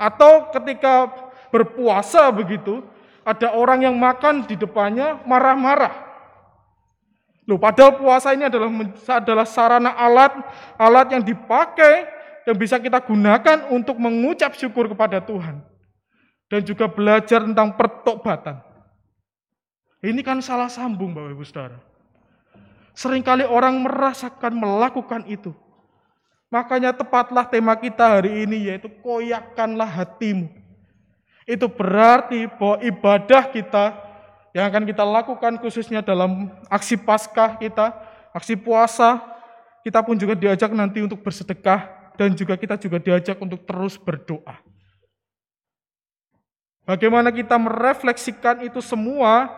Atau 0.00 0.50
ketika 0.50 1.08
berpuasa 1.52 2.32
begitu, 2.32 2.82
ada 3.22 3.54
orang 3.54 3.86
yang 3.86 3.96
makan 3.96 4.44
di 4.48 4.58
depannya 4.58 5.22
marah-marah. 5.22 6.11
Loh, 7.42 7.58
padahal 7.58 7.98
puasa 7.98 8.30
ini 8.30 8.46
adalah 8.46 8.70
adalah 9.18 9.46
sarana 9.46 9.90
alat 9.98 10.30
alat 10.78 11.10
yang 11.10 11.22
dipakai 11.26 12.06
yang 12.46 12.54
bisa 12.54 12.78
kita 12.78 13.02
gunakan 13.02 13.70
untuk 13.74 13.98
mengucap 13.98 14.54
syukur 14.54 14.86
kepada 14.86 15.18
Tuhan 15.18 15.62
dan 16.46 16.60
juga 16.62 16.86
belajar 16.86 17.42
tentang 17.42 17.74
pertobatan. 17.74 18.62
Ini 20.02 20.18
kan 20.26 20.42
salah 20.42 20.66
sambung 20.66 21.14
Bapak 21.14 21.30
Ibu 21.34 21.44
Saudara. 21.46 21.78
Seringkali 22.92 23.46
orang 23.46 23.78
merasakan 23.80 24.52
melakukan 24.58 25.22
itu. 25.30 25.54
Makanya 26.52 26.92
tepatlah 26.92 27.48
tema 27.48 27.72
kita 27.78 28.20
hari 28.20 28.44
ini 28.44 28.68
yaitu 28.68 28.90
koyakkanlah 29.00 29.88
hatimu. 29.88 30.50
Itu 31.48 31.70
berarti 31.70 32.46
bahwa 32.50 32.82
ibadah 32.84 33.48
kita 33.48 33.84
yang 34.52 34.68
akan 34.68 34.84
kita 34.84 35.04
lakukan 35.04 35.56
khususnya 35.60 36.04
dalam 36.04 36.52
aksi 36.68 37.00
Paskah 37.00 37.56
kita, 37.56 37.96
aksi 38.36 38.56
puasa, 38.56 39.20
kita 39.80 40.04
pun 40.04 40.14
juga 40.16 40.36
diajak 40.36 40.68
nanti 40.76 41.00
untuk 41.00 41.24
bersedekah 41.24 42.12
dan 42.20 42.36
juga 42.36 42.60
kita 42.60 42.76
juga 42.76 43.00
diajak 43.00 43.40
untuk 43.40 43.64
terus 43.64 43.96
berdoa. 43.96 44.60
Bagaimana 46.84 47.32
kita 47.32 47.56
merefleksikan 47.56 48.66
itu 48.66 48.84
semua 48.84 49.48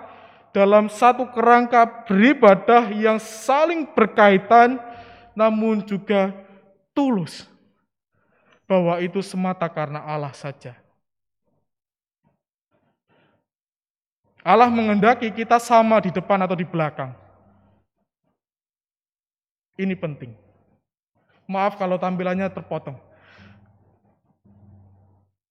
dalam 0.55 0.86
satu 0.86 1.26
kerangka 1.34 2.07
beribadah 2.07 2.86
yang 2.95 3.18
saling 3.18 3.90
berkaitan 3.90 4.78
namun 5.34 5.82
juga 5.82 6.30
tulus. 6.95 7.51
Bahwa 8.64 8.97
itu 9.03 9.20
semata 9.20 9.66
karena 9.66 10.01
Allah 10.01 10.32
saja. 10.32 10.84
Allah 14.45 14.68
mengendaki 14.68 15.32
kita 15.32 15.57
sama 15.57 16.05
di 16.05 16.12
depan 16.12 16.36
atau 16.45 16.53
di 16.53 16.68
belakang. 16.68 17.16
Ini 19.80 19.97
penting. 19.97 20.36
Maaf 21.49 21.80
kalau 21.80 21.97
tampilannya 21.97 22.53
terpotong. 22.53 23.01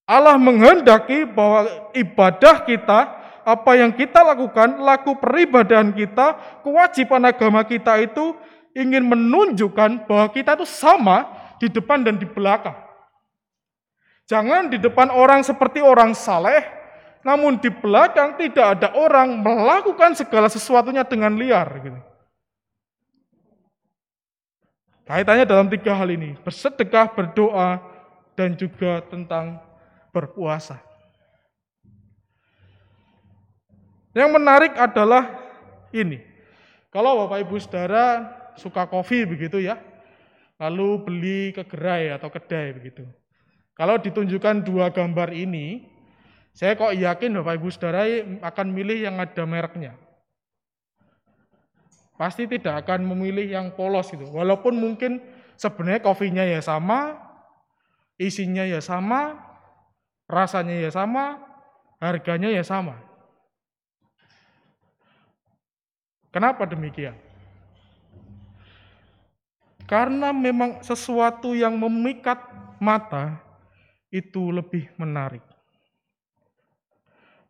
Allah 0.05 0.37
menghendaki 0.37 1.25
bahwa 1.25 1.89
ibadah 1.97 2.61
kita, 2.69 2.99
apa 3.41 3.71
yang 3.75 3.89
kita 3.89 4.21
lakukan, 4.21 4.77
laku 4.77 5.17
peribadahan 5.17 5.89
kita, 5.89 6.61
kewajiban 6.61 7.23
agama 7.25 7.65
kita 7.65 7.97
itu 7.97 8.37
ingin 8.77 9.09
menunjukkan 9.09 10.05
bahwa 10.05 10.27
kita 10.29 10.53
itu 10.59 10.69
sama 10.69 11.25
di 11.57 11.65
depan 11.71 12.05
dan 12.05 12.21
di 12.21 12.29
belakang. 12.29 12.75
Jangan 14.27 14.71
di 14.71 14.77
depan 14.79 15.11
orang 15.11 15.41
seperti 15.43 15.81
orang 15.83 16.15
saleh, 16.15 16.82
namun 17.23 17.55
di 17.55 17.71
belakang 17.71 18.35
tidak 18.35 18.77
ada 18.77 18.91
orang 18.99 19.39
melakukan 19.39 20.11
segala 20.11 20.51
sesuatunya 20.51 21.07
dengan 21.07 21.33
liar. 21.39 21.67
Gitu. 21.79 21.99
Kaitannya 25.07 25.47
dalam 25.47 25.67
tiga 25.71 25.95
hal 25.95 26.11
ini, 26.11 26.35
bersedekah, 26.43 27.11
berdoa, 27.15 27.79
dan 28.35 28.55
juga 28.55 29.03
tentang 29.07 29.59
berpuasa. 30.11 30.79
Yang 34.13 34.29
menarik 34.35 34.73
adalah 34.77 35.27
ini. 35.89 36.21
Kalau 36.93 37.25
Bapak 37.25 37.41
Ibu 37.41 37.57
Saudara 37.57 38.29
suka 38.53 38.85
kopi 38.85 39.25
begitu 39.25 39.57
ya, 39.57 39.81
lalu 40.61 41.01
beli 41.01 41.41
ke 41.49 41.65
gerai 41.65 42.13
atau 42.13 42.29
kedai 42.29 42.77
begitu. 42.77 43.03
Kalau 43.73 43.97
ditunjukkan 43.97 44.61
dua 44.61 44.93
gambar 44.93 45.33
ini, 45.33 45.92
saya 46.53 46.77
kok 46.77 46.93
yakin 46.93 47.41
Bapak 47.41 47.57
Ibu 47.57 47.67
Saudara 47.73 48.05
akan 48.45 48.67
milih 48.69 49.09
yang 49.09 49.17
ada 49.17 49.41
mereknya. 49.41 49.97
Pasti 52.13 52.45
tidak 52.45 52.85
akan 52.85 53.09
memilih 53.09 53.49
yang 53.49 53.73
polos 53.73 54.13
gitu. 54.13 54.29
Walaupun 54.29 54.77
mungkin 54.77 55.17
sebenarnya 55.57 56.05
kopinya 56.05 56.45
ya 56.45 56.61
sama, 56.61 57.17
isinya 58.21 58.61
ya 58.69 58.77
sama, 58.85 59.33
rasanya 60.29 60.77
ya 60.77 60.93
sama, 60.93 61.41
harganya 61.97 62.53
ya 62.53 62.61
sama. 62.61 63.01
Kenapa 66.29 66.69
demikian? 66.69 67.17
Karena 69.89 70.29
memang 70.29 70.85
sesuatu 70.85 71.57
yang 71.57 71.73
memikat 71.81 72.37
mata 72.77 73.41
itu 74.13 74.53
lebih 74.53 74.89
menarik. 75.01 75.52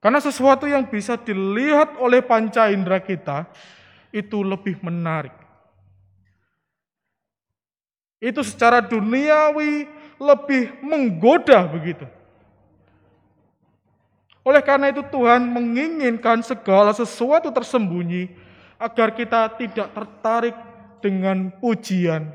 Karena 0.04 0.20
sesuatu 0.20 0.68
yang 0.68 0.84
bisa 0.84 1.16
dilihat 1.16 1.95
oleh 1.95 2.20
panca 2.20 2.68
indera 2.68 2.99
kita 2.99 3.47
itu 4.12 4.43
lebih 4.43 4.76
menarik. 4.84 5.32
Itu 8.20 8.43
secara 8.43 8.84
duniawi 8.84 9.88
lebih 10.20 10.76
menggoda 10.84 11.64
begitu. 11.72 12.04
Oleh 14.43 14.60
karena 14.60 14.91
itu 14.91 14.99
Tuhan 15.08 15.47
menginginkan 15.47 16.43
segala 16.43 16.91
sesuatu 16.91 17.47
tersembunyi 17.47 18.28
agar 18.76 19.16
kita 19.16 19.56
tidak 19.56 19.88
tertarik 19.95 20.56
dengan 20.99 21.47
pujian 21.64 22.28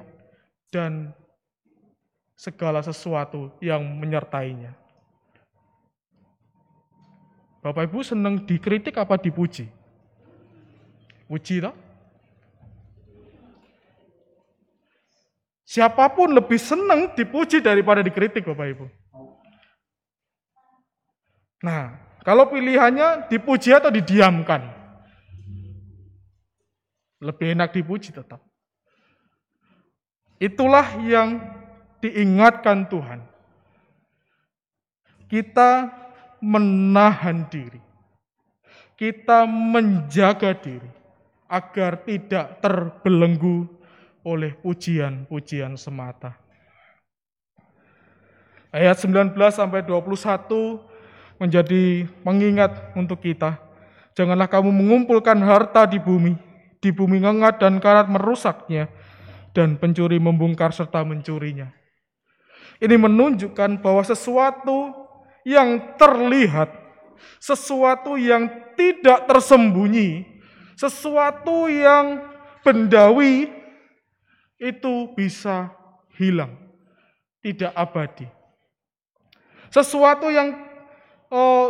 dan 0.73 1.13
segala 2.33 2.81
sesuatu 2.81 3.53
yang 3.61 3.85
menyertainya. 4.01 4.88
Bapak 7.69 7.85
Ibu 7.85 8.01
senang 8.01 8.49
dikritik 8.49 8.97
apa 8.97 9.21
dipuji? 9.21 9.69
Puji 11.29 11.61
toh? 11.61 11.77
Siapa 15.69 16.09
pun 16.17 16.33
lebih 16.33 16.57
senang 16.57 17.13
dipuji 17.13 17.61
daripada 17.61 18.01
dikritik 18.01 18.49
Bapak 18.49 18.67
Ibu. 18.73 18.87
Nah, 21.61 22.09
Kalau 22.25 22.45
pilihannya 22.49 23.29
dipuji 23.33 23.73
atau 23.73 23.89
didiamkan. 23.89 24.69
Lebih 27.25 27.57
enak 27.57 27.73
dipuji 27.73 28.13
tetap. 28.13 28.45
Itulah 30.37 30.85
yang 31.01 31.41
diingatkan 32.05 32.85
Tuhan. 32.93 33.25
Kita 35.33 35.89
menahan 36.43 37.47
diri. 37.51 37.81
Kita 38.99 39.47
menjaga 39.47 40.55
diri 40.59 40.91
agar 41.47 42.03
tidak 42.03 42.61
terbelenggu 42.61 43.65
oleh 44.27 44.53
pujian-pujian 44.59 45.79
semata. 45.79 46.37
Ayat 48.69 49.01
19 49.01 49.33
sampai 49.49 49.81
21 49.81 50.13
menjadi 51.41 52.05
pengingat 52.21 52.93
untuk 52.93 53.25
kita. 53.25 53.57
Janganlah 54.13 54.51
kamu 54.51 54.75
mengumpulkan 54.75 55.39
harta 55.41 55.87
di 55.87 55.97
bumi, 55.97 56.37
di 56.83 56.91
bumi 56.91 57.23
ngengat 57.23 57.63
dan 57.63 57.79
karat 57.79 58.11
merusaknya, 58.11 58.91
dan 59.57 59.79
pencuri 59.81 60.21
membongkar 60.21 60.75
serta 60.75 61.07
mencurinya. 61.07 61.71
Ini 62.83 62.95
menunjukkan 62.99 63.81
bahwa 63.81 64.03
sesuatu 64.05 65.08
yang 65.49 65.97
terlihat, 65.97 66.69
sesuatu 67.41 68.21
yang 68.21 68.45
tidak 68.77 69.25
tersembunyi, 69.25 70.29
sesuatu 70.77 71.73
yang 71.73 72.21
bendawi 72.61 73.49
itu 74.61 75.09
bisa 75.17 75.73
hilang, 76.21 76.53
tidak 77.41 77.73
abadi. 77.73 78.29
Sesuatu 79.73 80.29
yang 80.29 80.53
oh, 81.33 81.67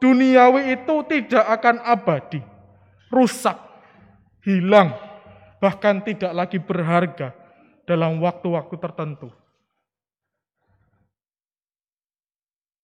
duniawi 0.00 0.80
itu 0.80 0.96
tidak 1.12 1.44
akan 1.60 1.84
abadi, 1.84 2.40
rusak, 3.12 3.60
hilang, 4.40 4.96
bahkan 5.60 6.00
tidak 6.00 6.32
lagi 6.32 6.56
berharga 6.56 7.36
dalam 7.84 8.24
waktu-waktu 8.24 8.76
tertentu. 8.80 9.28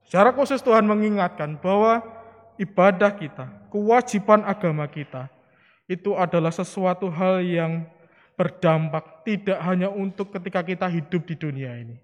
Secara 0.04 0.36
khusus 0.36 0.60
Tuhan 0.60 0.84
mengingatkan 0.84 1.56
bahwa 1.56 2.04
ibadah 2.60 3.12
kita, 3.16 3.48
kewajiban 3.72 4.44
agama 4.44 4.84
kita, 4.86 5.32
itu 5.88 6.16
adalah 6.16 6.52
sesuatu 6.52 7.08
hal 7.12 7.44
yang 7.44 7.84
berdampak 8.34 9.24
tidak 9.24 9.58
hanya 9.62 9.88
untuk 9.88 10.32
ketika 10.34 10.64
kita 10.64 10.86
hidup 10.90 11.22
di 11.24 11.34
dunia 11.38 11.72
ini. 11.78 11.96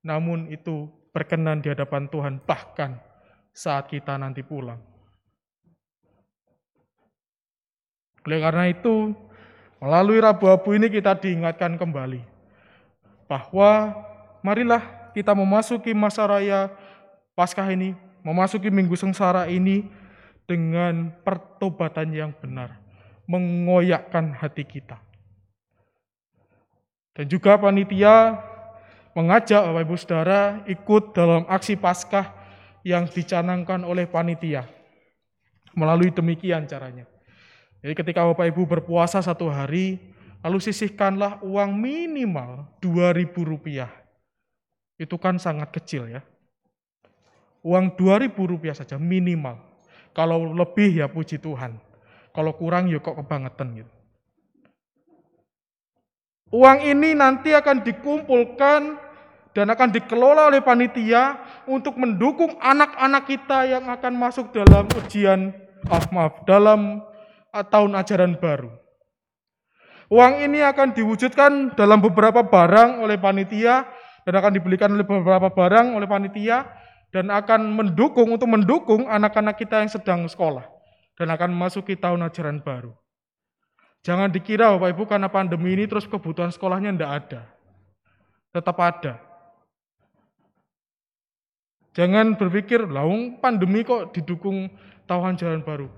Namun 0.00 0.48
itu 0.48 0.88
berkenan 1.12 1.60
di 1.60 1.68
hadapan 1.68 2.08
Tuhan 2.08 2.40
bahkan 2.42 2.96
saat 3.52 3.90
kita 3.90 4.16
nanti 4.16 4.40
pulang. 4.40 4.80
Oleh 8.24 8.40
karena 8.40 8.68
itu, 8.68 9.16
melalui 9.80 10.20
Rabu-Abu 10.20 10.76
ini 10.76 10.92
kita 10.92 11.16
diingatkan 11.16 11.80
kembali 11.80 12.20
bahwa 13.24 13.96
marilah 14.44 15.12
kita 15.16 15.32
memasuki 15.32 15.96
masa 15.96 16.28
raya 16.28 16.70
Paskah 17.40 17.72
ini, 17.72 17.96
memasuki 18.20 18.68
minggu 18.68 18.92
sengsara 19.00 19.48
ini 19.48 19.88
dengan 20.44 21.08
pertobatan 21.24 22.12
yang 22.12 22.36
benar, 22.36 22.76
mengoyakkan 23.24 24.36
hati 24.36 24.60
kita. 24.60 25.00
Dan 27.16 27.32
juga 27.32 27.56
panitia 27.56 28.36
mengajak 29.16 29.64
Bapak 29.72 29.82
Ibu 29.88 29.96
Saudara 29.96 30.60
ikut 30.68 31.16
dalam 31.16 31.48
aksi 31.48 31.80
Paskah 31.80 32.28
yang 32.84 33.08
dicanangkan 33.08 33.88
oleh 33.88 34.04
panitia. 34.04 34.68
Melalui 35.72 36.12
demikian 36.12 36.68
caranya. 36.68 37.08
Jadi 37.80 37.96
ketika 37.96 38.20
Bapak 38.28 38.52
Ibu 38.52 38.68
berpuasa 38.68 39.24
satu 39.24 39.48
hari, 39.48 39.96
lalu 40.44 40.60
sisihkanlah 40.60 41.40
uang 41.40 41.72
minimal 41.72 42.68
2000 42.84 43.32
rupiah. 43.48 43.88
Itu 45.00 45.16
kan 45.16 45.40
sangat 45.40 45.72
kecil 45.72 46.04
ya. 46.04 46.20
Uang 47.60 47.92
2000 47.96 48.32
rupiah 48.36 48.76
saja 48.76 48.96
minimal. 48.96 49.60
Kalau 50.16 50.52
lebih 50.56 51.04
ya 51.04 51.06
puji 51.06 51.38
Tuhan. 51.38 51.76
Kalau 52.32 52.54
kurang 52.56 52.88
ya 52.88 53.02
kok 53.02 53.18
kebangetan 53.20 53.84
gitu. 53.84 53.92
Uang 56.50 56.82
ini 56.82 57.14
nanti 57.14 57.54
akan 57.54 57.86
dikumpulkan 57.86 58.98
dan 59.54 59.66
akan 59.70 59.88
dikelola 59.94 60.50
oleh 60.50 60.58
panitia 60.62 61.38
untuk 61.66 61.94
mendukung 61.94 62.58
anak-anak 62.58 63.26
kita 63.26 63.70
yang 63.70 63.86
akan 63.86 64.18
masuk 64.18 64.50
dalam 64.50 64.86
ujian, 64.98 65.54
oh 65.86 66.04
maaf, 66.10 66.42
dalam 66.46 67.02
ah, 67.54 67.62
tahun 67.62 67.94
ajaran 67.98 68.34
baru. 68.38 68.70
Uang 70.10 70.42
ini 70.42 70.58
akan 70.58 70.90
diwujudkan 70.90 71.78
dalam 71.78 72.02
beberapa 72.02 72.42
barang 72.42 72.98
oleh 72.98 73.14
panitia 73.14 73.86
dan 74.26 74.34
akan 74.34 74.58
dibelikan 74.58 74.90
oleh 74.90 75.06
beberapa 75.06 75.54
barang 75.54 75.94
oleh 75.94 76.10
panitia 76.10 76.66
dan 77.10 77.30
akan 77.30 77.74
mendukung 77.74 78.30
untuk 78.30 78.46
mendukung 78.46 79.06
anak-anak 79.10 79.58
kita 79.58 79.82
yang 79.82 79.90
sedang 79.90 80.20
sekolah 80.30 80.66
dan 81.18 81.28
akan 81.30 81.50
memasuki 81.50 81.98
tahun 81.98 82.26
ajaran 82.30 82.62
baru. 82.62 82.94
Jangan 84.00 84.32
dikira 84.32 84.72
Bapak 84.72 84.96
Ibu 84.96 85.04
karena 85.04 85.28
pandemi 85.28 85.76
ini 85.76 85.84
terus 85.84 86.08
kebutuhan 86.08 86.48
sekolahnya 86.48 86.96
tidak 86.96 87.12
ada. 87.12 87.40
Tetap 88.50 88.76
ada. 88.80 89.14
Jangan 91.92 92.38
berpikir, 92.38 92.86
laung 92.88 93.42
pandemi 93.42 93.84
kok 93.84 94.14
didukung 94.16 94.72
tahuan 95.04 95.36
jalan 95.36 95.60
baru. 95.60 95.90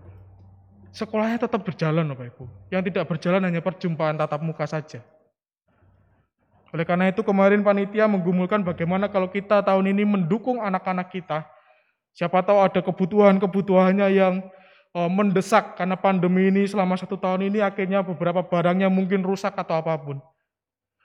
Sekolahnya 0.91 1.47
tetap 1.47 1.63
berjalan 1.63 2.11
Bapak 2.11 2.35
Ibu. 2.35 2.45
Yang 2.75 2.83
tidak 2.91 3.05
berjalan 3.07 3.45
hanya 3.47 3.63
perjumpaan 3.63 4.19
tatap 4.19 4.43
muka 4.43 4.67
saja. 4.67 5.05
Oleh 6.73 6.89
karena 6.89 7.13
itu 7.13 7.21
kemarin 7.21 7.61
panitia 7.61 8.09
menggumulkan 8.09 8.65
bagaimana 8.65 9.07
kalau 9.13 9.29
kita 9.29 9.61
tahun 9.61 9.93
ini 9.93 10.09
mendukung 10.09 10.65
anak-anak 10.65 11.13
kita. 11.13 11.45
Siapa 12.17 12.41
tahu 12.41 12.65
ada 12.65 12.81
kebutuhan-kebutuhannya 12.81 14.09
yang 14.13 14.41
uh, 14.97 15.11
mendesak 15.13 15.77
karena 15.77 15.97
pandemi 16.01 16.49
ini 16.49 16.65
selama 16.65 16.97
satu 16.97 17.21
tahun 17.21 17.53
ini 17.53 17.61
akhirnya 17.61 18.01
beberapa 18.01 18.41
barangnya 18.41 18.89
mungkin 18.89 19.21
rusak 19.21 19.53
atau 19.53 19.77
apa 19.77 19.97
pun. 20.01 20.17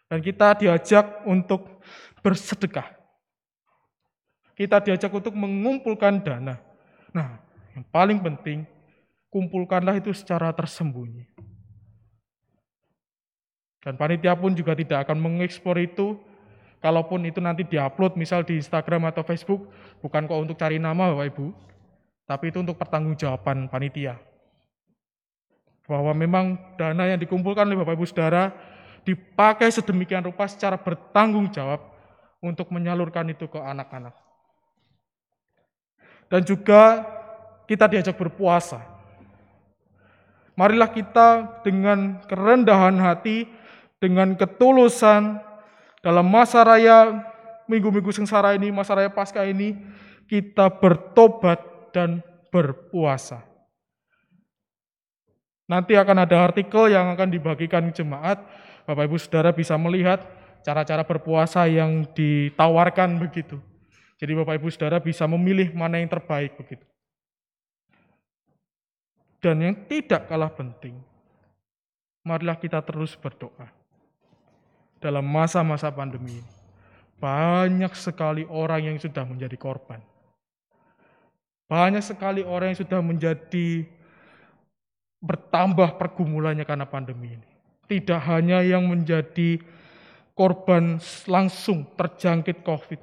Dan 0.08 0.24
kita 0.24 0.56
diajak 0.56 1.28
untuk 1.28 1.84
bersedekah. 2.24 2.88
Kita 4.56 4.80
diajak 4.80 5.12
untuk 5.12 5.36
mengumpulkan 5.36 6.24
dana. 6.24 6.56
Nah, 7.12 7.44
yang 7.76 7.84
paling 7.92 8.24
penting, 8.24 8.64
kumpulkanlah 9.28 10.00
itu 10.00 10.16
secara 10.16 10.50
tersembunyi. 10.56 11.28
Dan 13.88 13.96
panitia 13.96 14.36
pun 14.36 14.52
juga 14.52 14.76
tidak 14.76 15.08
akan 15.08 15.16
mengekspor 15.16 15.80
itu, 15.80 16.20
kalaupun 16.84 17.24
itu 17.24 17.40
nanti 17.40 17.64
diupload 17.64 18.20
misal 18.20 18.44
di 18.44 18.60
Instagram 18.60 19.08
atau 19.08 19.24
Facebook, 19.24 19.64
bukan 20.04 20.28
kok 20.28 20.36
untuk 20.44 20.60
cari 20.60 20.76
nama 20.76 21.16
Bapak 21.16 21.32
Ibu, 21.32 21.56
tapi 22.28 22.52
itu 22.52 22.60
untuk 22.60 22.76
pertanggungjawaban 22.76 23.72
panitia. 23.72 24.20
Bahwa 25.88 26.12
memang 26.12 26.60
dana 26.76 27.16
yang 27.16 27.16
dikumpulkan 27.16 27.64
oleh 27.64 27.80
Bapak 27.80 27.96
Ibu 27.96 28.04
Saudara 28.04 28.52
dipakai 29.08 29.72
sedemikian 29.72 30.28
rupa 30.28 30.52
secara 30.52 30.76
bertanggung 30.76 31.48
jawab 31.56 31.80
untuk 32.44 32.68
menyalurkan 32.76 33.32
itu 33.32 33.48
ke 33.48 33.56
anak-anak. 33.56 34.12
Dan 36.28 36.44
juga 36.44 37.08
kita 37.64 37.88
diajak 37.88 38.20
berpuasa. 38.20 38.84
Marilah 40.60 40.92
kita 40.92 41.64
dengan 41.64 42.20
kerendahan 42.28 43.00
hati, 43.00 43.48
dengan 43.98 44.38
ketulusan 44.38 45.42
dalam 46.06 46.26
masa 46.30 46.62
raya 46.62 47.26
minggu-minggu 47.66 48.14
sengsara 48.14 48.56
ini, 48.56 48.70
masa 48.70 48.96
raya 48.96 49.12
pasca 49.12 49.44
ini, 49.44 49.76
kita 50.30 50.70
bertobat 50.72 51.92
dan 51.92 52.22
berpuasa. 52.54 53.44
Nanti 55.68 56.00
akan 56.00 56.24
ada 56.24 56.48
artikel 56.48 56.88
yang 56.88 57.12
akan 57.12 57.28
dibagikan 57.28 57.92
jemaat. 57.92 58.40
Bapak 58.88 59.04
Ibu 59.04 59.20
Saudara 59.20 59.52
bisa 59.52 59.76
melihat 59.76 60.24
cara-cara 60.64 61.04
berpuasa 61.04 61.68
yang 61.68 62.08
ditawarkan 62.16 63.20
begitu. 63.20 63.60
Jadi 64.16 64.32
Bapak 64.32 64.64
Ibu 64.64 64.72
Saudara 64.72 65.04
bisa 65.04 65.28
memilih 65.28 65.76
mana 65.76 66.00
yang 66.00 66.08
terbaik 66.08 66.56
begitu. 66.56 66.88
Dan 69.44 69.60
yang 69.62 69.76
tidak 69.86 70.26
kalah 70.32 70.50
penting, 70.50 70.98
marilah 72.26 72.58
kita 72.58 72.82
terus 72.82 73.14
berdoa. 73.14 73.77
Dalam 74.98 75.26
masa-masa 75.26 75.94
pandemi 75.94 76.42
ini, 76.42 76.52
banyak 77.22 77.94
sekali 77.94 78.46
orang 78.50 78.94
yang 78.94 78.98
sudah 78.98 79.26
menjadi 79.26 79.54
korban. 79.58 80.02
Banyak 81.68 82.02
sekali 82.02 82.42
orang 82.48 82.74
yang 82.74 82.82
sudah 82.82 83.02
menjadi 83.04 83.86
bertambah 85.20 86.00
pergumulannya 86.00 86.64
karena 86.64 86.88
pandemi 86.88 87.36
ini. 87.36 87.50
Tidak 87.88 88.22
hanya 88.30 88.64
yang 88.64 88.88
menjadi 88.88 89.60
korban 90.38 91.02
langsung 91.26 91.90
terjangkit 91.98 92.62
COVID. 92.62 93.02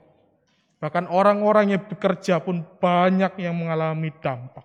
Bahkan 0.78 1.08
orang-orang 1.08 1.74
yang 1.74 1.82
bekerja 1.88 2.38
pun 2.44 2.62
banyak 2.78 3.40
yang 3.40 3.56
mengalami 3.56 4.12
dampak. 4.20 4.64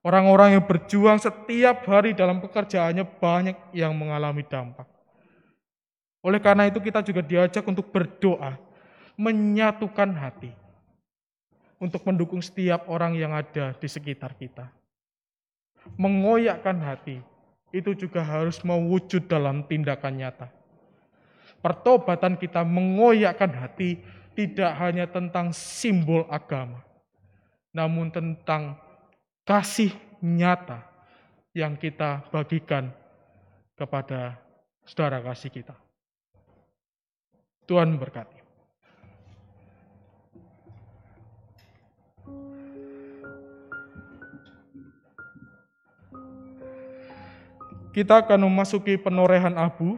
Orang-orang 0.00 0.56
yang 0.56 0.64
berjuang 0.64 1.20
setiap 1.20 1.84
hari 1.84 2.16
dalam 2.16 2.40
pekerjaannya 2.40 3.04
banyak 3.20 3.56
yang 3.76 3.92
mengalami 3.92 4.40
dampak. 4.48 4.88
Oleh 6.20 6.40
karena 6.40 6.68
itu 6.68 6.80
kita 6.80 7.00
juga 7.00 7.24
diajak 7.24 7.64
untuk 7.64 7.88
berdoa, 7.88 8.60
menyatukan 9.16 10.12
hati 10.16 10.52
untuk 11.80 12.04
mendukung 12.04 12.44
setiap 12.44 12.84
orang 12.92 13.16
yang 13.16 13.32
ada 13.32 13.72
di 13.72 13.88
sekitar 13.88 14.36
kita. 14.36 14.68
Mengoyakkan 15.96 16.76
hati 16.84 17.24
itu 17.72 17.96
juga 17.96 18.20
harus 18.20 18.60
mewujud 18.60 19.24
dalam 19.24 19.64
tindakan 19.64 20.20
nyata. 20.20 20.48
Pertobatan 21.64 22.36
kita 22.36 22.64
mengoyakkan 22.64 23.52
hati 23.56 24.00
tidak 24.36 24.76
hanya 24.76 25.08
tentang 25.08 25.52
simbol 25.56 26.28
agama, 26.28 26.84
namun 27.72 28.12
tentang 28.12 28.76
kasih 29.44 29.92
nyata 30.20 30.84
yang 31.56 31.76
kita 31.80 32.24
bagikan 32.28 32.92
kepada 33.76 34.36
saudara 34.84 35.24
kasih 35.24 35.52
kita. 35.52 35.89
Tuhan 37.70 37.94
berkati. 37.94 38.42
Kita 47.94 48.26
akan 48.26 48.50
memasuki 48.50 48.98
penorehan 48.98 49.54
abu. 49.54 49.94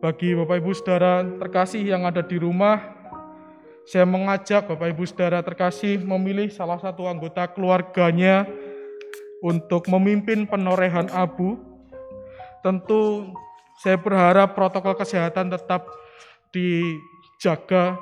Bagi 0.00 0.32
Bapak 0.32 0.62
Ibu 0.64 0.72
Saudara 0.72 1.26
terkasih 1.26 1.82
yang 1.82 2.06
ada 2.06 2.22
di 2.22 2.38
rumah, 2.38 2.78
saya 3.84 4.06
mengajak 4.08 4.70
Bapak 4.70 4.94
Ibu 4.94 5.04
Saudara 5.04 5.44
terkasih 5.44 6.00
memilih 6.00 6.48
salah 6.48 6.78
satu 6.80 7.04
anggota 7.04 7.50
keluarganya 7.52 8.48
untuk 9.44 9.90
memimpin 9.92 10.48
penorehan 10.48 11.10
abu. 11.12 11.60
Tentu 12.64 13.34
saya 13.82 13.98
berharap 13.98 14.54
protokol 14.54 14.94
kesehatan 14.96 15.50
tetap 15.50 15.90
dijaga. 16.52 17.98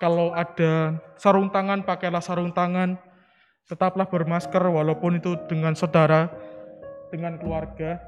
Kalau 0.00 0.32
ada 0.32 0.96
sarung 1.20 1.52
tangan, 1.52 1.84
pakailah 1.84 2.24
sarung 2.24 2.50
tangan. 2.50 2.96
Tetaplah 3.68 4.08
bermasker 4.08 4.60
walaupun 4.60 5.20
itu 5.20 5.36
dengan 5.46 5.76
saudara, 5.76 6.32
dengan 7.12 7.38
keluarga. 7.38 8.00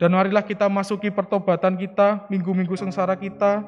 Dan 0.00 0.18
marilah 0.18 0.42
kita 0.42 0.66
masuki 0.66 1.14
pertobatan 1.14 1.78
kita, 1.78 2.26
minggu-minggu 2.26 2.74
sengsara 2.74 3.14
kita, 3.14 3.62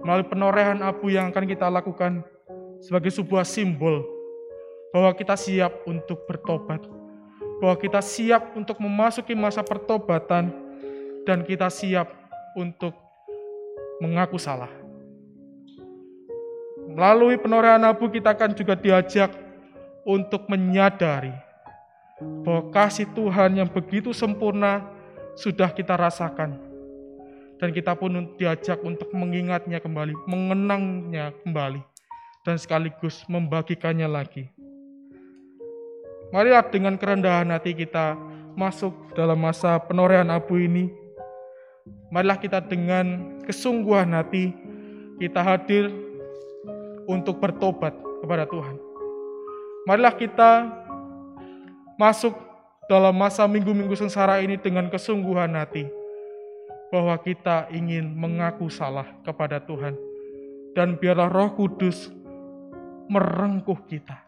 melalui 0.00 0.24
penorehan 0.24 0.80
abu 0.80 1.12
yang 1.12 1.28
akan 1.28 1.44
kita 1.44 1.68
lakukan 1.68 2.24
sebagai 2.80 3.12
sebuah 3.12 3.44
simbol 3.44 4.00
bahwa 4.96 5.12
kita 5.12 5.36
siap 5.36 5.84
untuk 5.84 6.24
bertobat, 6.24 6.80
bahwa 7.60 7.76
kita 7.76 8.00
siap 8.00 8.56
untuk 8.56 8.80
memasuki 8.80 9.36
masa 9.36 9.60
pertobatan, 9.60 10.54
dan 11.28 11.44
kita 11.44 11.68
siap 11.68 12.08
untuk 12.56 13.03
mengaku 14.02 14.38
salah. 14.40 14.70
Melalui 16.94 17.34
penorehan 17.40 17.82
abu 17.82 18.06
kita 18.06 18.34
akan 18.34 18.54
juga 18.54 18.78
diajak 18.78 19.34
untuk 20.06 20.46
menyadari 20.46 21.34
bahwa 22.44 22.70
kasih 22.70 23.08
Tuhan 23.16 23.58
yang 23.58 23.66
begitu 23.66 24.14
sempurna 24.14 24.86
sudah 25.34 25.72
kita 25.74 25.98
rasakan. 25.98 26.60
Dan 27.58 27.70
kita 27.70 27.96
pun 27.96 28.34
diajak 28.36 28.82
untuk 28.82 29.08
mengingatnya 29.14 29.78
kembali, 29.80 30.12
mengenangnya 30.26 31.32
kembali, 31.46 31.80
dan 32.44 32.60
sekaligus 32.60 33.24
membagikannya 33.30 34.10
lagi. 34.10 34.50
Marilah 36.34 36.66
dengan 36.66 36.98
kerendahan 36.98 37.46
hati 37.54 37.78
kita 37.78 38.18
masuk 38.58 39.14
dalam 39.14 39.38
masa 39.38 39.78
penorehan 39.78 40.28
abu 40.34 40.58
ini. 40.58 40.90
Marilah 42.14 42.38
kita 42.38 42.62
dengan 42.62 43.42
kesungguhan 43.42 44.14
hati 44.14 44.54
kita 45.18 45.42
hadir 45.42 45.90
untuk 47.10 47.42
bertobat 47.42 47.90
kepada 48.22 48.46
Tuhan. 48.46 48.78
Marilah 49.82 50.14
kita 50.14 50.50
masuk 51.98 52.38
dalam 52.86 53.18
masa 53.18 53.50
minggu-minggu 53.50 53.98
sengsara 53.98 54.38
ini 54.46 54.54
dengan 54.54 54.86
kesungguhan 54.94 55.58
hati 55.58 55.90
bahwa 56.94 57.18
kita 57.18 57.66
ingin 57.74 58.14
mengaku 58.14 58.70
salah 58.70 59.10
kepada 59.26 59.58
Tuhan 59.58 59.98
dan 60.78 60.94
biarlah 60.94 61.26
Roh 61.26 61.50
Kudus 61.58 62.14
merengkuh 63.10 63.90
kita. 63.90 64.22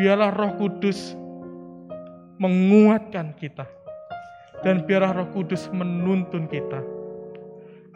Biarlah 0.00 0.32
Roh 0.32 0.56
Kudus 0.56 1.12
menguatkan 2.40 3.36
kita 3.36 3.68
dan 4.60 4.84
biarlah 4.84 5.16
Roh 5.16 5.28
Kudus 5.32 5.68
menuntun 5.72 6.44
kita 6.48 6.84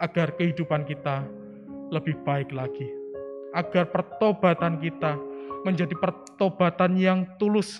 agar 0.01 0.33
kehidupan 0.35 0.83
kita 0.83 1.23
lebih 1.93 2.17
baik 2.25 2.51
lagi. 2.51 2.89
Agar 3.55 3.87
pertobatan 3.87 4.83
kita 4.83 5.15
menjadi 5.63 5.95
pertobatan 5.95 6.99
yang 6.99 7.23
tulus 7.39 7.79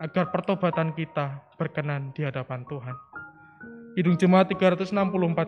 agar 0.00 0.28
pertobatan 0.32 0.92
kita 0.92 1.40
berkenan 1.56 2.12
di 2.16 2.24
hadapan 2.24 2.64
Tuhan. 2.68 2.96
Hidung 3.96 4.16
Jemaat 4.20 4.52
364 4.52 4.92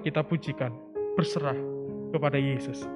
kita 0.08 0.24
pujikan, 0.24 0.72
berserah 1.16 1.56
kepada 2.12 2.40
Yesus. 2.40 2.88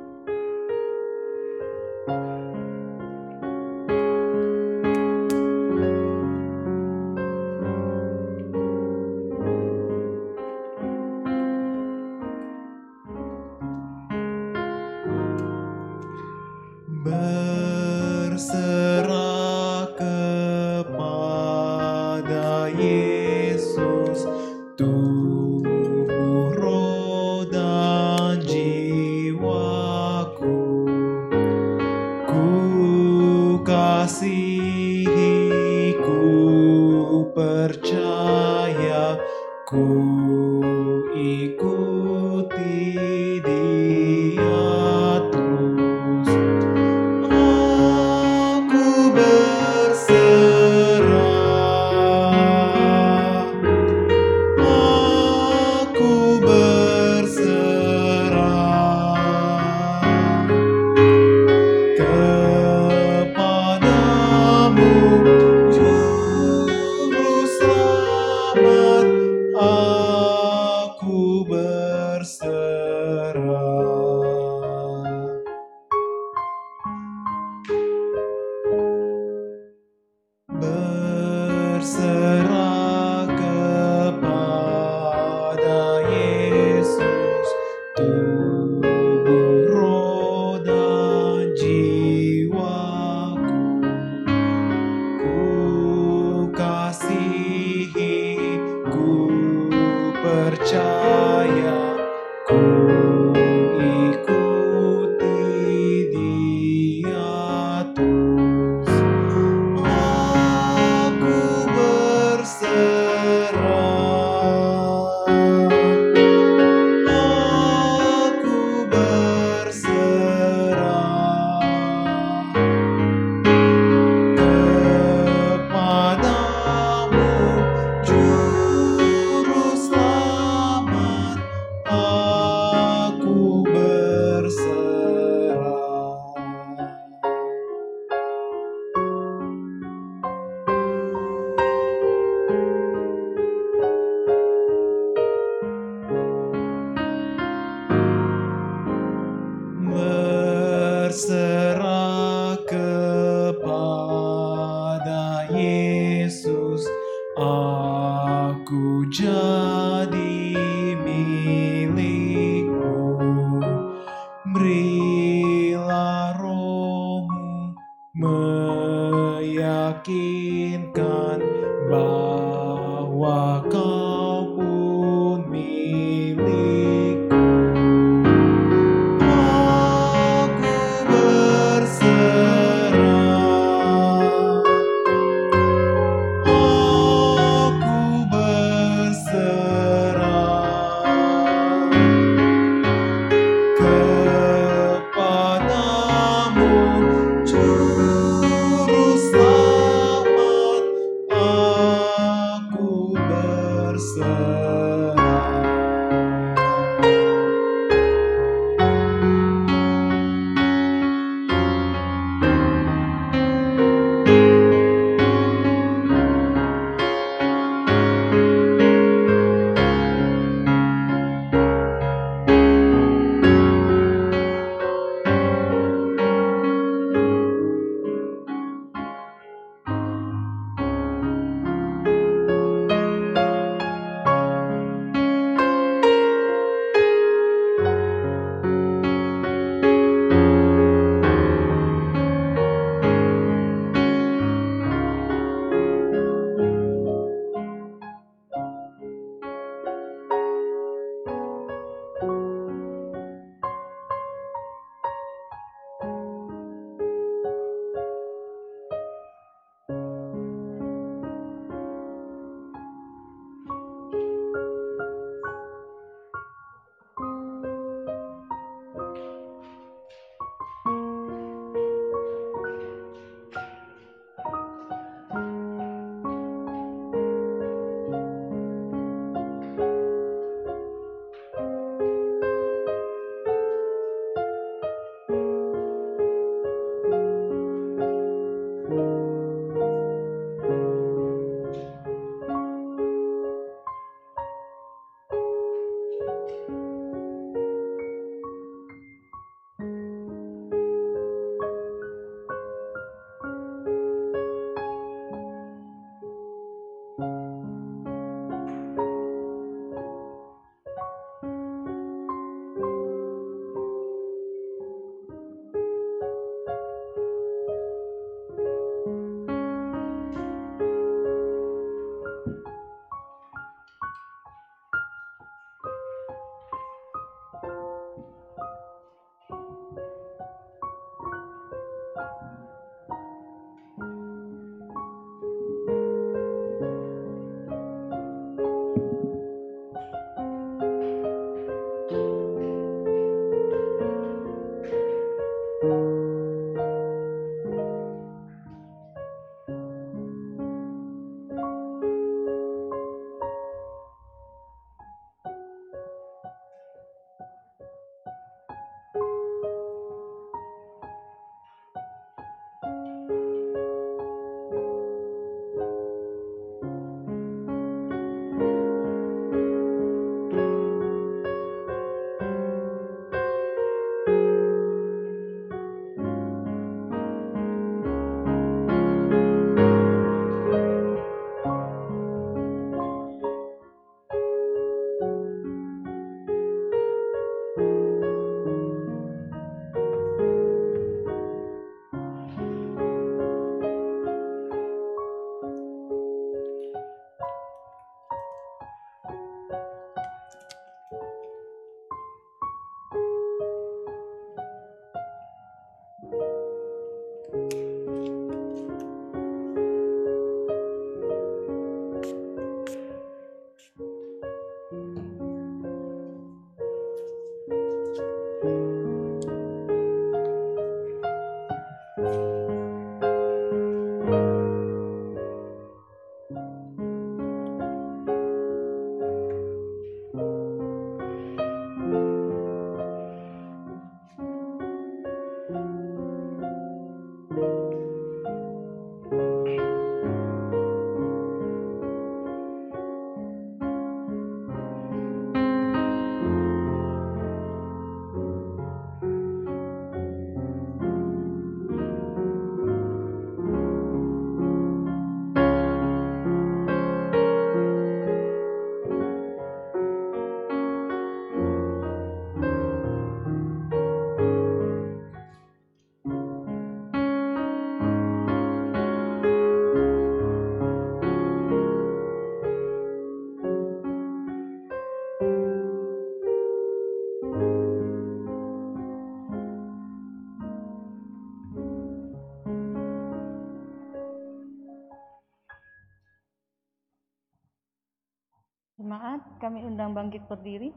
Undang 490.02 490.34
bangkit 490.34 490.50
berdiri. 490.50 490.90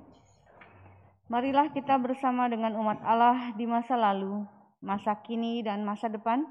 Marilah 1.30 1.70
kita 1.70 1.94
bersama 2.02 2.50
dengan 2.50 2.74
umat 2.74 3.06
Allah 3.06 3.54
di 3.54 3.70
masa 3.70 3.94
lalu, 3.94 4.42
masa 4.82 5.14
kini, 5.22 5.62
dan 5.62 5.86
masa 5.86 6.10
depan, 6.10 6.42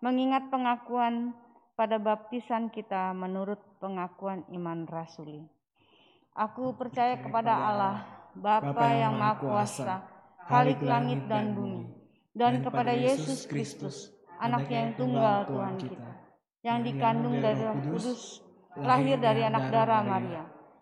mengingat 0.00 0.48
pengakuan 0.48 1.36
pada 1.76 2.00
baptisan 2.00 2.72
kita 2.72 3.12
menurut 3.12 3.60
pengakuan 3.76 4.44
iman 4.56 4.88
rasuli. 4.88 5.44
Aku 6.32 6.72
percaya 6.80 7.20
kepada 7.20 7.52
Allah, 7.52 7.96
Bapa 8.32 8.88
yang 8.96 9.20
Maha 9.20 9.36
Kuasa, 9.36 9.96
Khalik 10.48 10.80
langit 10.80 11.28
dan 11.28 11.52
bumi, 11.52 11.92
dan 12.32 12.64
kepada 12.64 12.96
Yesus 12.96 13.44
Kristus, 13.44 14.08
anak 14.40 14.64
yang 14.72 14.96
tunggal 14.96 15.44
Tuhan 15.44 15.76
kita, 15.76 16.12
yang 16.64 16.80
dikandung 16.80 17.36
dari 17.40 17.60
Roh 17.60 17.80
Kudus, 17.84 18.40
lahir 18.80 19.20
dari 19.20 19.44
anak 19.44 19.68
darah 19.68 20.00
Maria, 20.04 20.51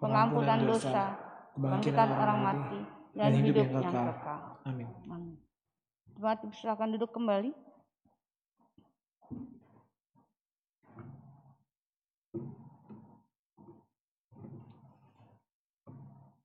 pengampunan 0.00 0.64
dosa, 0.64 1.14
kebangkitan 1.54 2.08
orang 2.08 2.38
mati, 2.40 2.80
dan 3.12 3.30
hidup 3.36 3.68
yang 3.68 3.92
kekal. 3.92 4.40
Amin. 4.64 4.88
Amin. 5.12 5.36
Jemaat 6.16 6.40
silakan 6.56 6.96
duduk 6.96 7.12
kembali. 7.12 7.52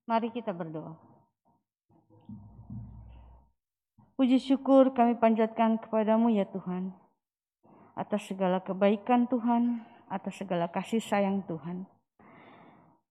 Mari 0.06 0.30
kita 0.30 0.54
berdoa. 0.54 0.94
Puji 4.16 4.38
syukur 4.38 4.94
kami 4.94 5.18
panjatkan 5.18 5.82
kepadamu 5.82 6.30
ya 6.32 6.46
Tuhan. 6.48 6.94
Atas 7.98 8.30
segala 8.30 8.62
kebaikan 8.62 9.28
Tuhan, 9.28 9.82
atas 10.08 10.40
segala 10.40 10.70
kasih 10.70 11.02
sayang 11.02 11.44
Tuhan. 11.50 11.90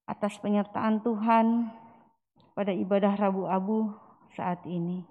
Atas 0.05 0.37
penyertaan 0.41 1.01
Tuhan 1.01 1.73
pada 2.53 2.71
ibadah 2.71 3.17
Rabu 3.17 3.49
Abu 3.49 3.93
saat 4.37 4.61
ini. 4.69 5.05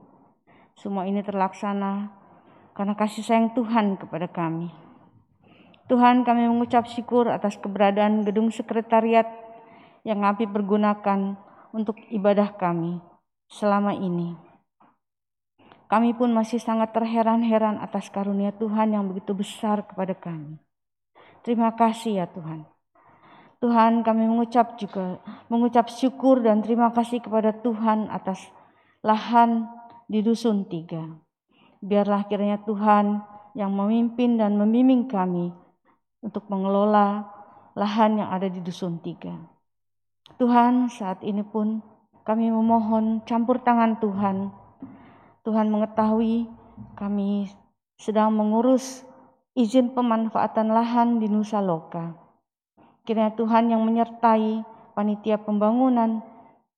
Semua 0.77 1.05
ini 1.09 1.25
terlaksana 1.25 2.13
karena 2.73 2.93
kasih 2.97 3.25
sayang 3.25 3.53
Tuhan 3.53 3.97
kepada 3.97 4.29
kami. 4.29 4.69
Tuhan 5.89 6.23
kami 6.23 6.47
mengucap 6.47 6.87
syukur 6.89 7.29
atas 7.29 7.59
keberadaan 7.59 8.23
gedung 8.23 8.49
sekretariat 8.49 9.27
yang 10.07 10.23
kami 10.23 10.47
pergunakan 10.47 11.35
untuk 11.75 11.99
ibadah 12.09 12.55
kami 12.55 13.03
selama 13.51 13.93
ini. 13.93 14.33
Kami 15.91 16.17
pun 16.17 16.33
masih 16.33 16.57
sangat 16.57 16.89
terheran-heran 16.89 17.77
atas 17.77 18.09
karunia 18.09 18.49
Tuhan 18.55 18.97
yang 18.97 19.05
begitu 19.05 19.37
besar 19.37 19.85
kepada 19.85 20.17
kami. 20.17 20.57
Terima 21.45 21.69
kasih 21.77 22.23
ya 22.23 22.25
Tuhan. 22.25 22.72
Tuhan 23.63 24.03
kami 24.03 24.27
mengucap 24.27 24.75
juga 24.75 25.23
mengucap 25.47 25.87
syukur 25.87 26.43
dan 26.43 26.59
terima 26.59 26.91
kasih 26.91 27.23
kepada 27.23 27.55
Tuhan 27.55 28.11
atas 28.11 28.51
lahan 28.99 29.71
di 30.03 30.19
dusun 30.19 30.67
tiga. 30.67 31.07
Biarlah 31.79 32.27
kiranya 32.27 32.59
Tuhan 32.67 33.23
yang 33.55 33.71
memimpin 33.71 34.35
dan 34.35 34.59
membimbing 34.59 35.07
kami 35.07 35.55
untuk 36.19 36.43
mengelola 36.51 37.23
lahan 37.71 38.19
yang 38.19 38.35
ada 38.35 38.51
di 38.51 38.59
dusun 38.59 38.99
tiga. 38.99 39.31
Tuhan 40.35 40.91
saat 40.91 41.23
ini 41.23 41.47
pun 41.47 41.79
kami 42.27 42.51
memohon 42.51 43.23
campur 43.23 43.63
tangan 43.63 43.95
Tuhan. 44.03 44.51
Tuhan 45.47 45.71
mengetahui 45.71 46.51
kami 46.99 47.47
sedang 47.95 48.35
mengurus 48.35 49.07
izin 49.55 49.95
pemanfaatan 49.95 50.67
lahan 50.67 51.23
di 51.23 51.31
Nusa 51.31 51.63
Loka. 51.63 52.22
Kiranya 53.03 53.35
Tuhan 53.35 53.67
yang 53.67 53.83
menyertai 53.83 54.63
panitia 54.95 55.35
pembangunan 55.35 56.23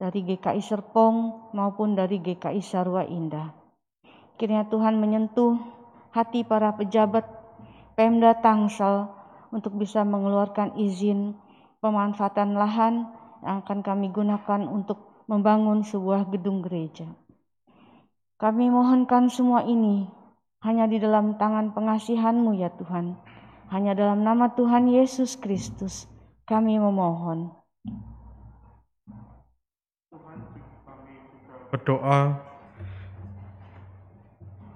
dari 0.02 0.26
GKI 0.26 0.58
Serpong 0.58 1.54
maupun 1.54 1.94
dari 1.94 2.18
GKI 2.18 2.66
Sarwa 2.66 3.06
Indah. 3.06 3.54
Kiranya 4.34 4.66
Tuhan 4.66 4.98
menyentuh 4.98 5.54
hati 6.10 6.42
para 6.42 6.74
pejabat 6.74 7.30
Pemda 7.94 8.34
Tangsel 8.42 9.06
untuk 9.54 9.78
bisa 9.78 10.02
mengeluarkan 10.02 10.74
izin 10.82 11.38
pemanfaatan 11.78 12.58
lahan 12.58 13.06
yang 13.46 13.62
akan 13.62 13.86
kami 13.86 14.10
gunakan 14.10 14.66
untuk 14.66 15.30
membangun 15.30 15.86
sebuah 15.86 16.26
gedung 16.34 16.66
gereja. 16.66 17.06
Kami 18.42 18.74
mohonkan 18.74 19.30
semua 19.30 19.62
ini 19.62 20.10
hanya 20.66 20.90
di 20.90 20.98
dalam 20.98 21.38
tangan 21.38 21.78
pengasihan-Mu 21.78 22.58
ya 22.58 22.74
Tuhan. 22.74 23.14
Hanya 23.70 23.94
dalam 23.94 24.26
nama 24.26 24.50
Tuhan 24.58 24.90
Yesus 24.90 25.38
Kristus 25.38 26.15
kami 26.46 26.78
memohon. 26.78 27.66
berdoa 31.76 32.40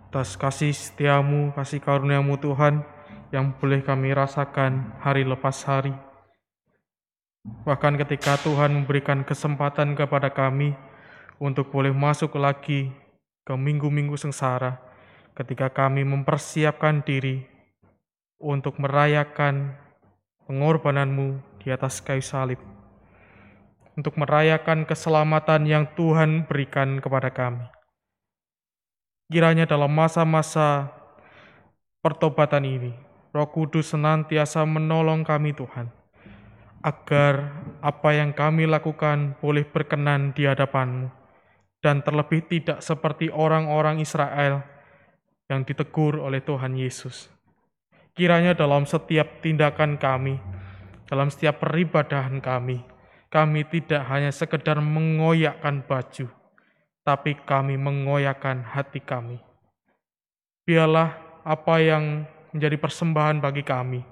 atas 0.09 0.35
kasih 0.35 0.75
setiamu, 0.75 1.55
kasih 1.55 1.79
karuniamu 1.79 2.35
Tuhan 2.35 2.83
yang 3.31 3.55
boleh 3.55 3.79
kami 3.79 4.11
rasakan 4.11 4.99
hari 4.99 5.23
lepas 5.23 5.63
hari. 5.63 5.95
Bahkan 7.63 7.95
ketika 8.03 8.35
Tuhan 8.43 8.75
memberikan 8.75 9.23
kesempatan 9.23 9.95
kepada 9.95 10.27
kami 10.27 10.75
untuk 11.39 11.71
boleh 11.71 11.95
masuk 11.95 12.35
lagi 12.35 12.91
ke 13.47 13.53
minggu-minggu 13.55 14.19
sengsara, 14.19 14.75
ketika 15.39 15.71
kami 15.71 16.03
mempersiapkan 16.03 16.99
diri 17.05 17.47
untuk 18.41 18.75
merayakan 18.75 19.71
pengorbananmu 20.49 21.48
di 21.59 21.69
atas 21.69 21.99
kayu 21.99 22.23
salib 22.23 22.59
untuk 23.99 24.15
merayakan 24.15 24.87
keselamatan 24.87 25.67
yang 25.67 25.83
Tuhan 25.99 26.47
berikan 26.47 27.03
kepada 27.03 27.27
kami. 27.35 27.67
Kiranya 29.27 29.67
dalam 29.67 29.91
masa-masa 29.91 30.89
pertobatan 31.99 32.63
ini, 32.63 32.95
Roh 33.35 33.51
Kudus 33.51 33.91
senantiasa 33.91 34.63
menolong 34.63 35.21
kami 35.27 35.53
Tuhan, 35.53 35.91
agar 36.81 37.53
apa 37.83 38.09
yang 38.15 38.31
kami 38.31 38.65
lakukan 38.65 39.35
boleh 39.43 39.67
berkenan 39.67 40.31
di 40.31 40.47
hadapan-Mu, 40.47 41.11
dan 41.83 42.01
terlebih 42.01 42.47
tidak 42.47 42.79
seperti 42.79 43.29
orang-orang 43.29 43.99
Israel 43.99 44.63
yang 45.51 45.67
ditegur 45.67 46.23
oleh 46.23 46.39
Tuhan 46.39 46.73
Yesus. 46.73 47.27
Kiranya 48.15 48.57
dalam 48.57 48.87
setiap 48.87 49.45
tindakan 49.45 49.99
kami, 49.99 50.41
dalam 51.09 51.33
setiap 51.33 51.57
peribadahan 51.57 52.37
kami, 52.37 52.85
kami 53.33 53.65
tidak 53.65 54.05
hanya 54.13 54.29
sekedar 54.29 54.77
mengoyakkan 54.77 55.81
baju, 55.81 56.29
tapi 57.01 57.33
kami 57.49 57.81
mengoyakkan 57.81 58.61
hati 58.61 59.01
kami. 59.01 59.41
Biarlah 60.69 61.17
apa 61.41 61.81
yang 61.81 62.29
menjadi 62.53 62.77
persembahan 62.77 63.41
bagi 63.41 63.65
kami, 63.65 64.05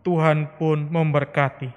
Tuhan 0.00 0.56
pun 0.56 0.88
memberkati. 0.88 1.68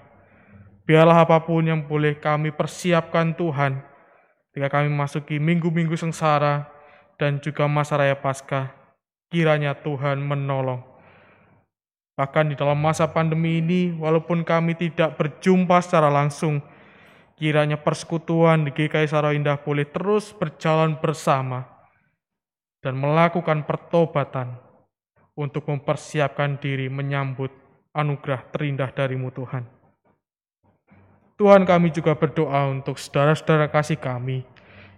Biarlah 0.87 1.27
apa 1.27 1.43
pun 1.43 1.67
yang 1.67 1.83
boleh 1.83 2.15
kami 2.15 2.55
persiapkan 2.55 3.35
Tuhan, 3.35 3.83
ketika 4.51 4.79
kami 4.79 4.87
masuki 4.87 5.35
minggu-minggu 5.35 5.99
sengsara 5.99 6.71
dan 7.19 7.43
juga 7.43 7.67
masa 7.67 7.99
raya 7.99 8.15
Paskah, 8.15 8.71
kiranya 9.27 9.75
Tuhan 9.75 10.23
menolong. 10.23 10.90
Bahkan 12.21 12.53
di 12.53 12.55
dalam 12.55 12.77
masa 12.77 13.09
pandemi 13.09 13.57
ini, 13.57 13.97
walaupun 13.97 14.45
kami 14.45 14.77
tidak 14.77 15.17
berjumpa 15.17 15.81
secara 15.81 16.13
langsung, 16.13 16.61
Kiranya 17.41 17.73
persekutuan 17.73 18.61
di 18.61 18.69
GKI 18.69 19.09
Indah 19.33 19.57
boleh 19.57 19.89
terus 19.89 20.29
berjalan 20.29 20.93
bersama 21.01 21.65
dan 22.85 22.93
melakukan 22.93 23.65
pertobatan 23.65 24.61
untuk 25.33 25.65
mempersiapkan 25.65 26.61
diri 26.61 26.85
menyambut 26.85 27.49
anugerah 27.97 28.45
terindah 28.53 28.93
darimu 28.93 29.33
Tuhan. 29.33 29.65
Tuhan 31.41 31.65
kami 31.65 31.89
juga 31.89 32.13
berdoa 32.13 32.69
untuk 32.69 33.01
saudara-saudara 33.01 33.73
kasih 33.73 33.97
kami 33.97 34.45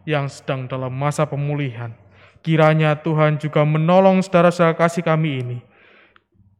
yang 0.03 0.28
sedang 0.28 0.67
dalam 0.67 0.91
masa 0.91 1.24
pemulihan. 1.24 1.95
Kiranya 2.43 2.99
Tuhan 2.99 3.39
juga 3.39 3.63
menolong 3.63 4.19
saudara-saudara 4.19 4.76
kasih 4.76 5.07
kami 5.07 5.39
ini 5.39 5.57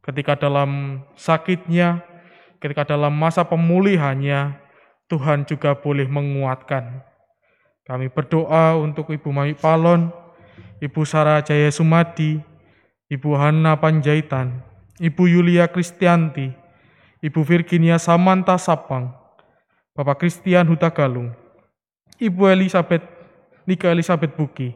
ketika 0.04 0.36
dalam 0.36 1.02
sakitnya, 1.16 2.04
ketika 2.60 2.84
dalam 2.84 3.16
masa 3.16 3.48
pemulihannya, 3.48 4.60
Tuhan 5.08 5.48
juga 5.48 5.76
boleh 5.80 6.08
menguatkan. 6.08 7.04
Kami 7.84 8.08
berdoa 8.08 8.80
untuk 8.80 9.12
Ibu 9.12 9.30
Mami 9.32 9.56
Palon, 9.56 10.12
Ibu 10.80 11.02
Sarah 11.04 11.44
Jaya 11.44 11.68
Sumadi, 11.72 12.40
Ibu 13.12 13.36
Hana 13.36 13.76
Panjaitan, 13.76 14.64
Ibu 15.00 15.28
Yulia 15.28 15.68
Kristianti, 15.68 16.52
Ibu 17.20 17.44
Virginia 17.44 18.00
Samanta 18.00 18.56
Sapang, 18.56 19.12
Bapak 19.92 20.24
Christian 20.24 20.68
Huta 20.72 20.92
Galung, 20.92 21.36
Ibu 22.20 22.48
Elizabeth 22.52 23.04
Nika 23.64 23.92
Elizabeth 23.92 24.36
Buki, 24.36 24.76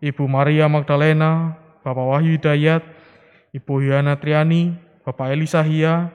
Ibu 0.00 0.24
Maria 0.28 0.68
Magdalena, 0.68 1.56
Bapak 1.80 2.04
Wahyu 2.04 2.36
Hidayat, 2.36 2.84
Ibu 3.50 3.82
Yana 3.82 4.14
Triani, 4.18 4.78
Bapak 5.02 5.34
Elisa 5.34 5.62
Hia, 5.66 6.14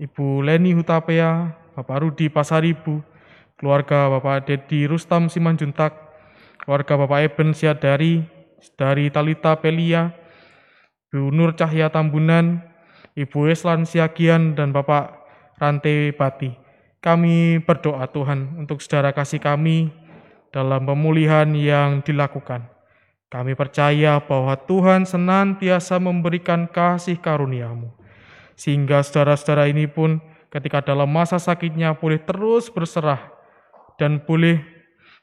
Ibu 0.00 0.40
Leni 0.40 0.72
Hutapea, 0.72 1.52
Bapak 1.76 2.00
Rudi 2.00 2.32
Pasaribu, 2.32 3.04
keluarga 3.60 4.08
Bapak 4.08 4.48
Dedi 4.48 4.88
Rustam 4.88 5.28
Simanjuntak, 5.28 5.92
keluarga 6.64 6.96
Bapak 6.96 7.20
Eben 7.28 7.52
Siadari, 7.52 8.24
dari 8.80 9.12
Talita 9.12 9.52
Pelia, 9.60 10.16
Ibu 11.12 11.28
Nur 11.30 11.52
Cahya 11.52 11.92
Tambunan, 11.92 12.64
Ibu 13.12 13.52
Eslan 13.52 13.84
Siagian, 13.84 14.56
dan 14.56 14.72
Bapak 14.72 15.20
Rante 15.60 16.10
Pati. 16.16 16.56
Kami 17.04 17.60
berdoa 17.60 18.08
Tuhan 18.08 18.56
untuk 18.64 18.80
saudara 18.80 19.12
kasih 19.12 19.36
kami 19.38 19.92
dalam 20.48 20.88
pemulihan 20.88 21.46
yang 21.52 22.00
dilakukan. 22.00 22.73
Kami 23.34 23.58
percaya 23.58 24.22
bahwa 24.22 24.54
Tuhan 24.54 25.02
senantiasa 25.02 25.98
memberikan 25.98 26.70
kasih 26.70 27.18
karuniamu. 27.18 27.90
Sehingga 28.54 29.02
saudara-saudara 29.02 29.66
ini 29.66 29.90
pun 29.90 30.22
ketika 30.54 30.86
dalam 30.86 31.10
masa 31.10 31.42
sakitnya 31.42 31.98
boleh 31.98 32.22
terus 32.22 32.70
berserah 32.70 33.18
dan 33.98 34.22
boleh 34.22 34.62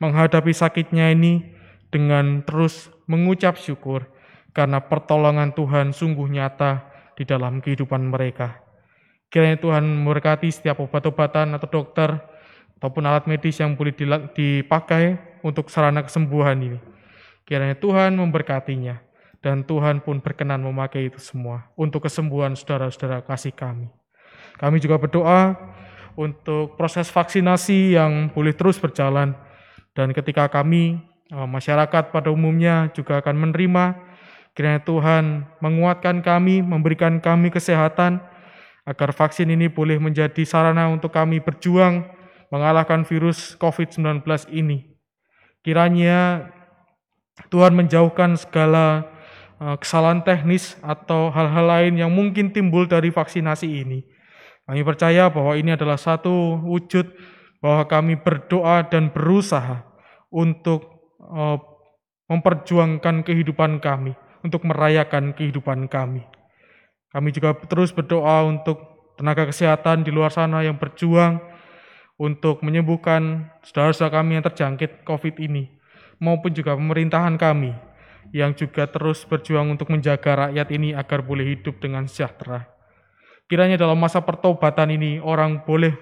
menghadapi 0.03 0.51
sakitnya 0.51 1.15
ini 1.15 1.55
dengan 1.87 2.43
terus 2.43 2.91
mengucap 3.07 3.55
syukur 3.55 4.11
karena 4.51 4.83
pertolongan 4.83 5.55
Tuhan 5.55 5.95
sungguh 5.95 6.27
nyata 6.27 6.83
di 7.15 7.23
dalam 7.23 7.63
kehidupan 7.63 8.11
mereka. 8.11 8.59
Kiranya 9.31 9.55
Tuhan 9.55 9.87
memberkati 9.87 10.51
setiap 10.51 10.83
obat-obatan 10.83 11.55
atau 11.55 11.71
dokter 11.71 12.11
ataupun 12.75 13.07
alat 13.07 13.23
medis 13.23 13.55
yang 13.63 13.79
boleh 13.79 13.95
dipakai 14.35 15.15
untuk 15.47 15.71
sarana 15.71 16.03
kesembuhan 16.03 16.59
ini. 16.59 16.90
Kiranya 17.51 17.75
Tuhan 17.75 18.15
memberkatinya 18.15 19.03
dan 19.43 19.67
Tuhan 19.67 19.99
pun 19.99 20.23
berkenan 20.23 20.63
memakai 20.63 21.11
itu 21.11 21.19
semua 21.19 21.67
untuk 21.75 22.07
kesembuhan 22.07 22.55
saudara-saudara 22.55 23.27
kasih 23.27 23.51
kami. 23.51 23.91
Kami 24.55 24.79
juga 24.79 24.95
berdoa 24.95 25.59
untuk 26.15 26.79
proses 26.79 27.11
vaksinasi 27.11 27.99
yang 27.99 28.31
boleh 28.31 28.55
terus 28.55 28.79
berjalan 28.79 29.35
dan 29.91 30.15
ketika 30.15 30.47
kami 30.47 31.03
eh, 31.27 31.47
masyarakat 31.51 32.15
pada 32.15 32.31
umumnya 32.31 32.87
juga 32.95 33.19
akan 33.19 33.35
menerima 33.35 33.99
kiranya 34.55 34.87
Tuhan 34.87 35.43
menguatkan 35.59 36.23
kami, 36.23 36.63
memberikan 36.63 37.19
kami 37.19 37.51
kesehatan 37.51 38.23
agar 38.87 39.11
vaksin 39.11 39.51
ini 39.51 39.67
boleh 39.67 39.99
menjadi 39.99 40.47
sarana 40.47 40.87
untuk 40.87 41.11
kami 41.11 41.43
berjuang 41.43 42.07
mengalahkan 42.47 43.03
virus 43.03 43.59
COVID-19 43.59 44.23
ini. 44.55 44.95
Kiranya 45.67 46.47
Tuhan 47.49 47.73
menjauhkan 47.73 48.37
segala 48.37 49.07
eh, 49.57 49.75
kesalahan 49.81 50.21
teknis 50.21 50.77
atau 50.85 51.33
hal-hal 51.33 51.65
lain 51.65 51.93
yang 51.97 52.11
mungkin 52.13 52.53
timbul 52.53 52.85
dari 52.85 53.09
vaksinasi 53.09 53.67
ini. 53.67 54.03
Kami 54.69 54.85
percaya 54.85 55.27
bahwa 55.27 55.57
ini 55.57 55.73
adalah 55.73 55.97
satu 55.97 56.61
wujud 56.63 57.09
bahwa 57.61 57.83
kami 57.85 58.17
berdoa 58.17 58.87
dan 58.89 59.13
berusaha 59.13 59.85
untuk 60.31 61.11
uh, 61.19 61.59
memperjuangkan 62.31 63.27
kehidupan 63.27 63.83
kami, 63.83 64.15
untuk 64.41 64.63
merayakan 64.63 65.35
kehidupan 65.35 65.91
kami. 65.91 66.23
Kami 67.11 67.29
juga 67.35 67.51
terus 67.67 67.91
berdoa 67.91 68.47
untuk 68.47 68.79
tenaga 69.19 69.45
kesehatan 69.51 70.07
di 70.07 70.09
luar 70.09 70.31
sana 70.31 70.63
yang 70.63 70.79
berjuang 70.79 71.43
untuk 72.15 72.63
menyembuhkan 72.63 73.51
saudara-saudara 73.67 74.23
kami 74.23 74.39
yang 74.39 74.45
terjangkit 74.47 75.03
COVID 75.03 75.35
ini, 75.43 75.67
maupun 76.21 76.53
juga 76.53 76.77
pemerintahan 76.77 77.33
kami 77.35 77.73
yang 78.29 78.53
juga 78.53 78.85
terus 78.85 79.25
berjuang 79.25 79.73
untuk 79.73 79.89
menjaga 79.89 80.47
rakyat 80.47 80.67
ini 80.69 80.93
agar 80.93 81.25
boleh 81.25 81.57
hidup 81.57 81.81
dengan 81.81 82.05
sejahtera. 82.05 82.69
Kiranya 83.49 83.75
dalam 83.75 83.99
masa 83.99 84.21
pertobatan 84.23 84.93
ini 84.95 85.19
orang 85.19 85.65
boleh 85.65 85.97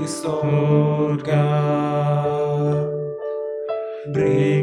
sorga. 0.06 1.50
Beri 4.14 4.62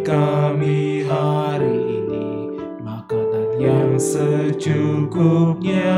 secukupnya. 4.01 5.93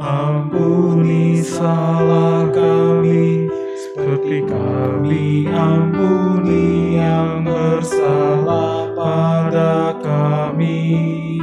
Ampuni 0.00 1.38
salah 1.38 2.50
kami 2.50 3.46
seperti 3.78 4.42
kami 4.48 5.46
ampuni 5.46 6.98
yang 6.98 7.46
bersalah 7.46 8.90
pada 8.98 9.94
kami. 10.02 11.38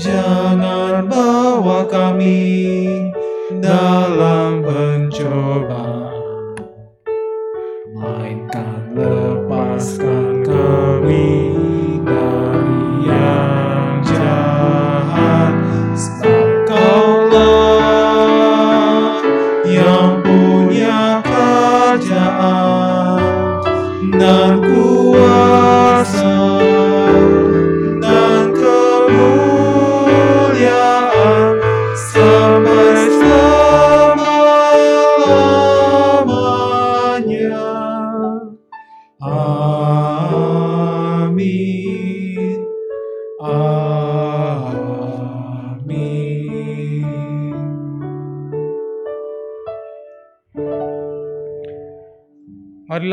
Jangan 0.00 1.04
bawa 1.10 1.84
kami 1.84 2.79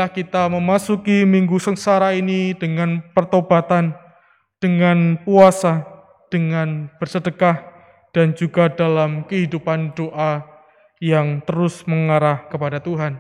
Marilah 0.08 0.24
kita 0.24 0.48
memasuki 0.48 1.28
minggu 1.28 1.60
sengsara 1.60 2.16
ini 2.16 2.56
dengan 2.56 3.04
pertobatan, 3.12 3.92
dengan 4.64 5.20
puasa, 5.20 5.84
dengan 6.32 6.88
bersedekah, 6.96 7.60
dan 8.16 8.32
juga 8.32 8.72
dalam 8.72 9.28
kehidupan 9.28 9.92
doa 10.00 10.48
yang 11.04 11.44
terus 11.44 11.84
mengarah 11.84 12.48
kepada 12.48 12.80
Tuhan. 12.80 13.20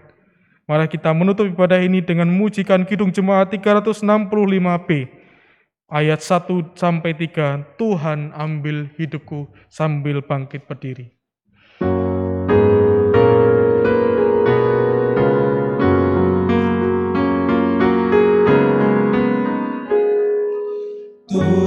Mari 0.63 0.87
kita 0.87 1.11
menutup 1.11 1.51
ibadah 1.51 1.75
ini 1.75 1.99
dengan 1.99 2.31
memujikan 2.31 2.87
Kidung 2.87 3.11
Jemaat 3.11 3.51
365b 3.51 5.11
ayat 5.91 6.23
1 6.23 6.71
sampai 6.71 7.11
3. 7.19 7.75
Tuhan 7.75 8.31
ambil 8.31 8.95
hidupku 8.95 9.51
sambil 9.67 10.23
bangkit 10.23 10.63
berdiri. 10.63 11.16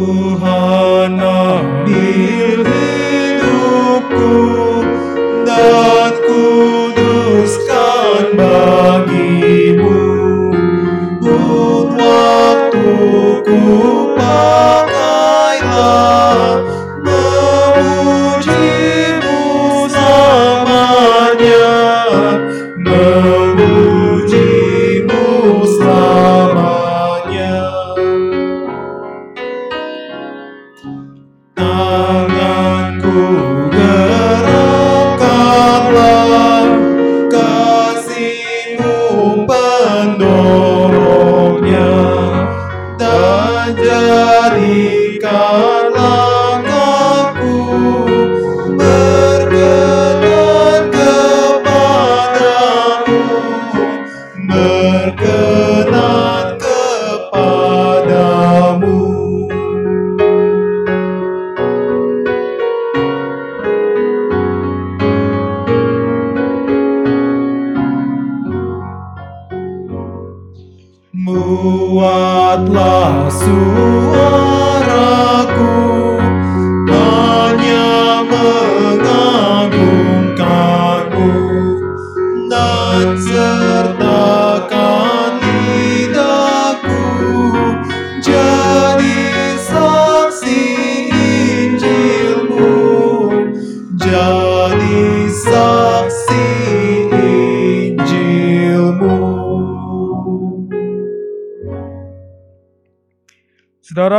Tuhan 0.01 1.21
ambil 1.21 2.50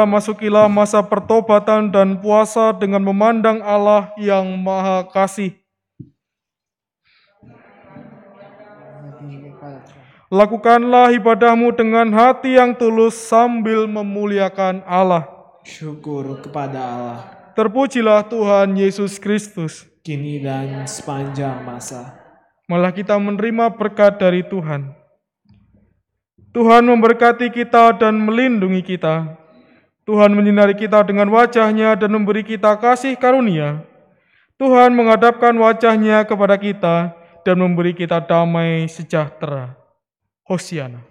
masukilah 0.05 0.67
masa 0.71 1.01
pertobatan 1.01 1.89
dan 1.89 2.19
puasa 2.19 2.73
dengan 2.75 3.01
memandang 3.01 3.59
Allah 3.63 4.13
yang 4.19 4.45
Maha 4.59 5.07
Kasih. 5.09 5.57
Lakukanlah 10.31 11.11
ibadahmu 11.11 11.75
dengan 11.75 12.07
hati 12.15 12.55
yang 12.55 12.71
tulus 12.71 13.19
sambil 13.19 13.83
memuliakan 13.83 14.79
Allah. 14.87 15.27
Syukur 15.67 16.39
kepada 16.39 16.79
Allah 16.79 17.41
Terpujilah 17.51 18.23
Tuhan 18.31 18.79
Yesus 18.79 19.19
Kristus. 19.19 19.83
kini 20.01 20.41
dan 20.41 20.87
sepanjang 20.87 21.61
masa. 21.61 22.15
Malah 22.65 22.95
kita 22.95 23.19
menerima 23.19 23.75
berkat 23.75 24.17
dari 24.17 24.41
Tuhan. 24.41 24.95
Tuhan 26.55 26.83
memberkati 26.87 27.51
kita 27.51 27.91
dan 27.99 28.17
melindungi 28.23 28.81
kita. 28.81 29.40
Tuhan 30.11 30.35
menyinari 30.35 30.75
kita 30.75 31.07
dengan 31.07 31.31
wajahnya 31.31 31.95
dan 31.95 32.11
memberi 32.11 32.43
kita 32.43 32.75
kasih 32.75 33.15
karunia. 33.15 33.79
Tuhan 34.59 34.91
menghadapkan 34.91 35.55
wajahnya 35.55 36.27
kepada 36.27 36.59
kita 36.59 37.15
dan 37.47 37.55
memberi 37.55 37.95
kita 37.95 38.19
damai 38.19 38.91
sejahtera. 38.91 39.71
Hosiana. 40.43 41.07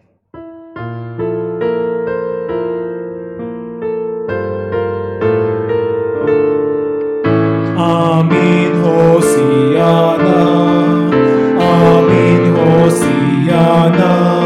Amin 7.81 8.85
Hosiana 8.85 10.45
Amin 11.57 12.53
Hosiana 12.53 14.40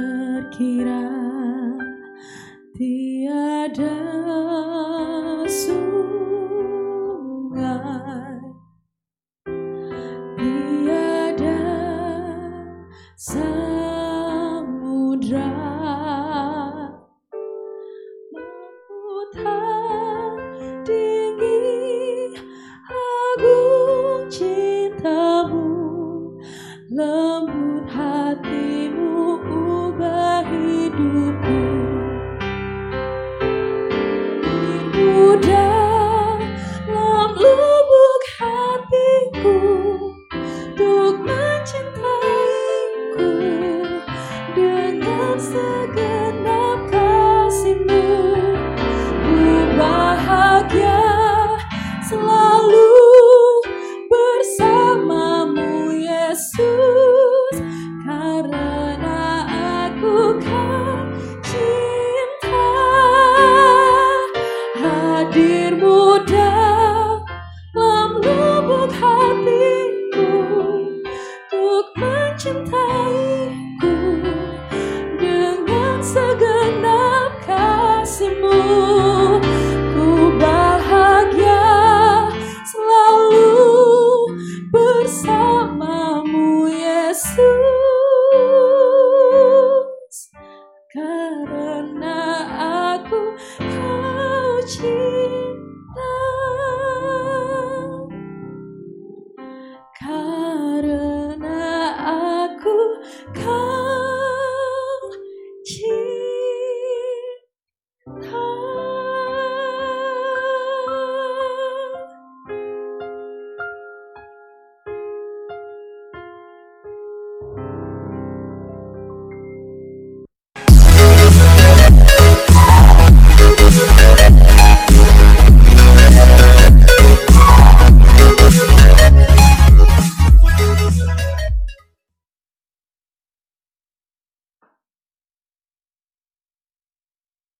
berkira 0.00 1.02
tiada 2.76 3.99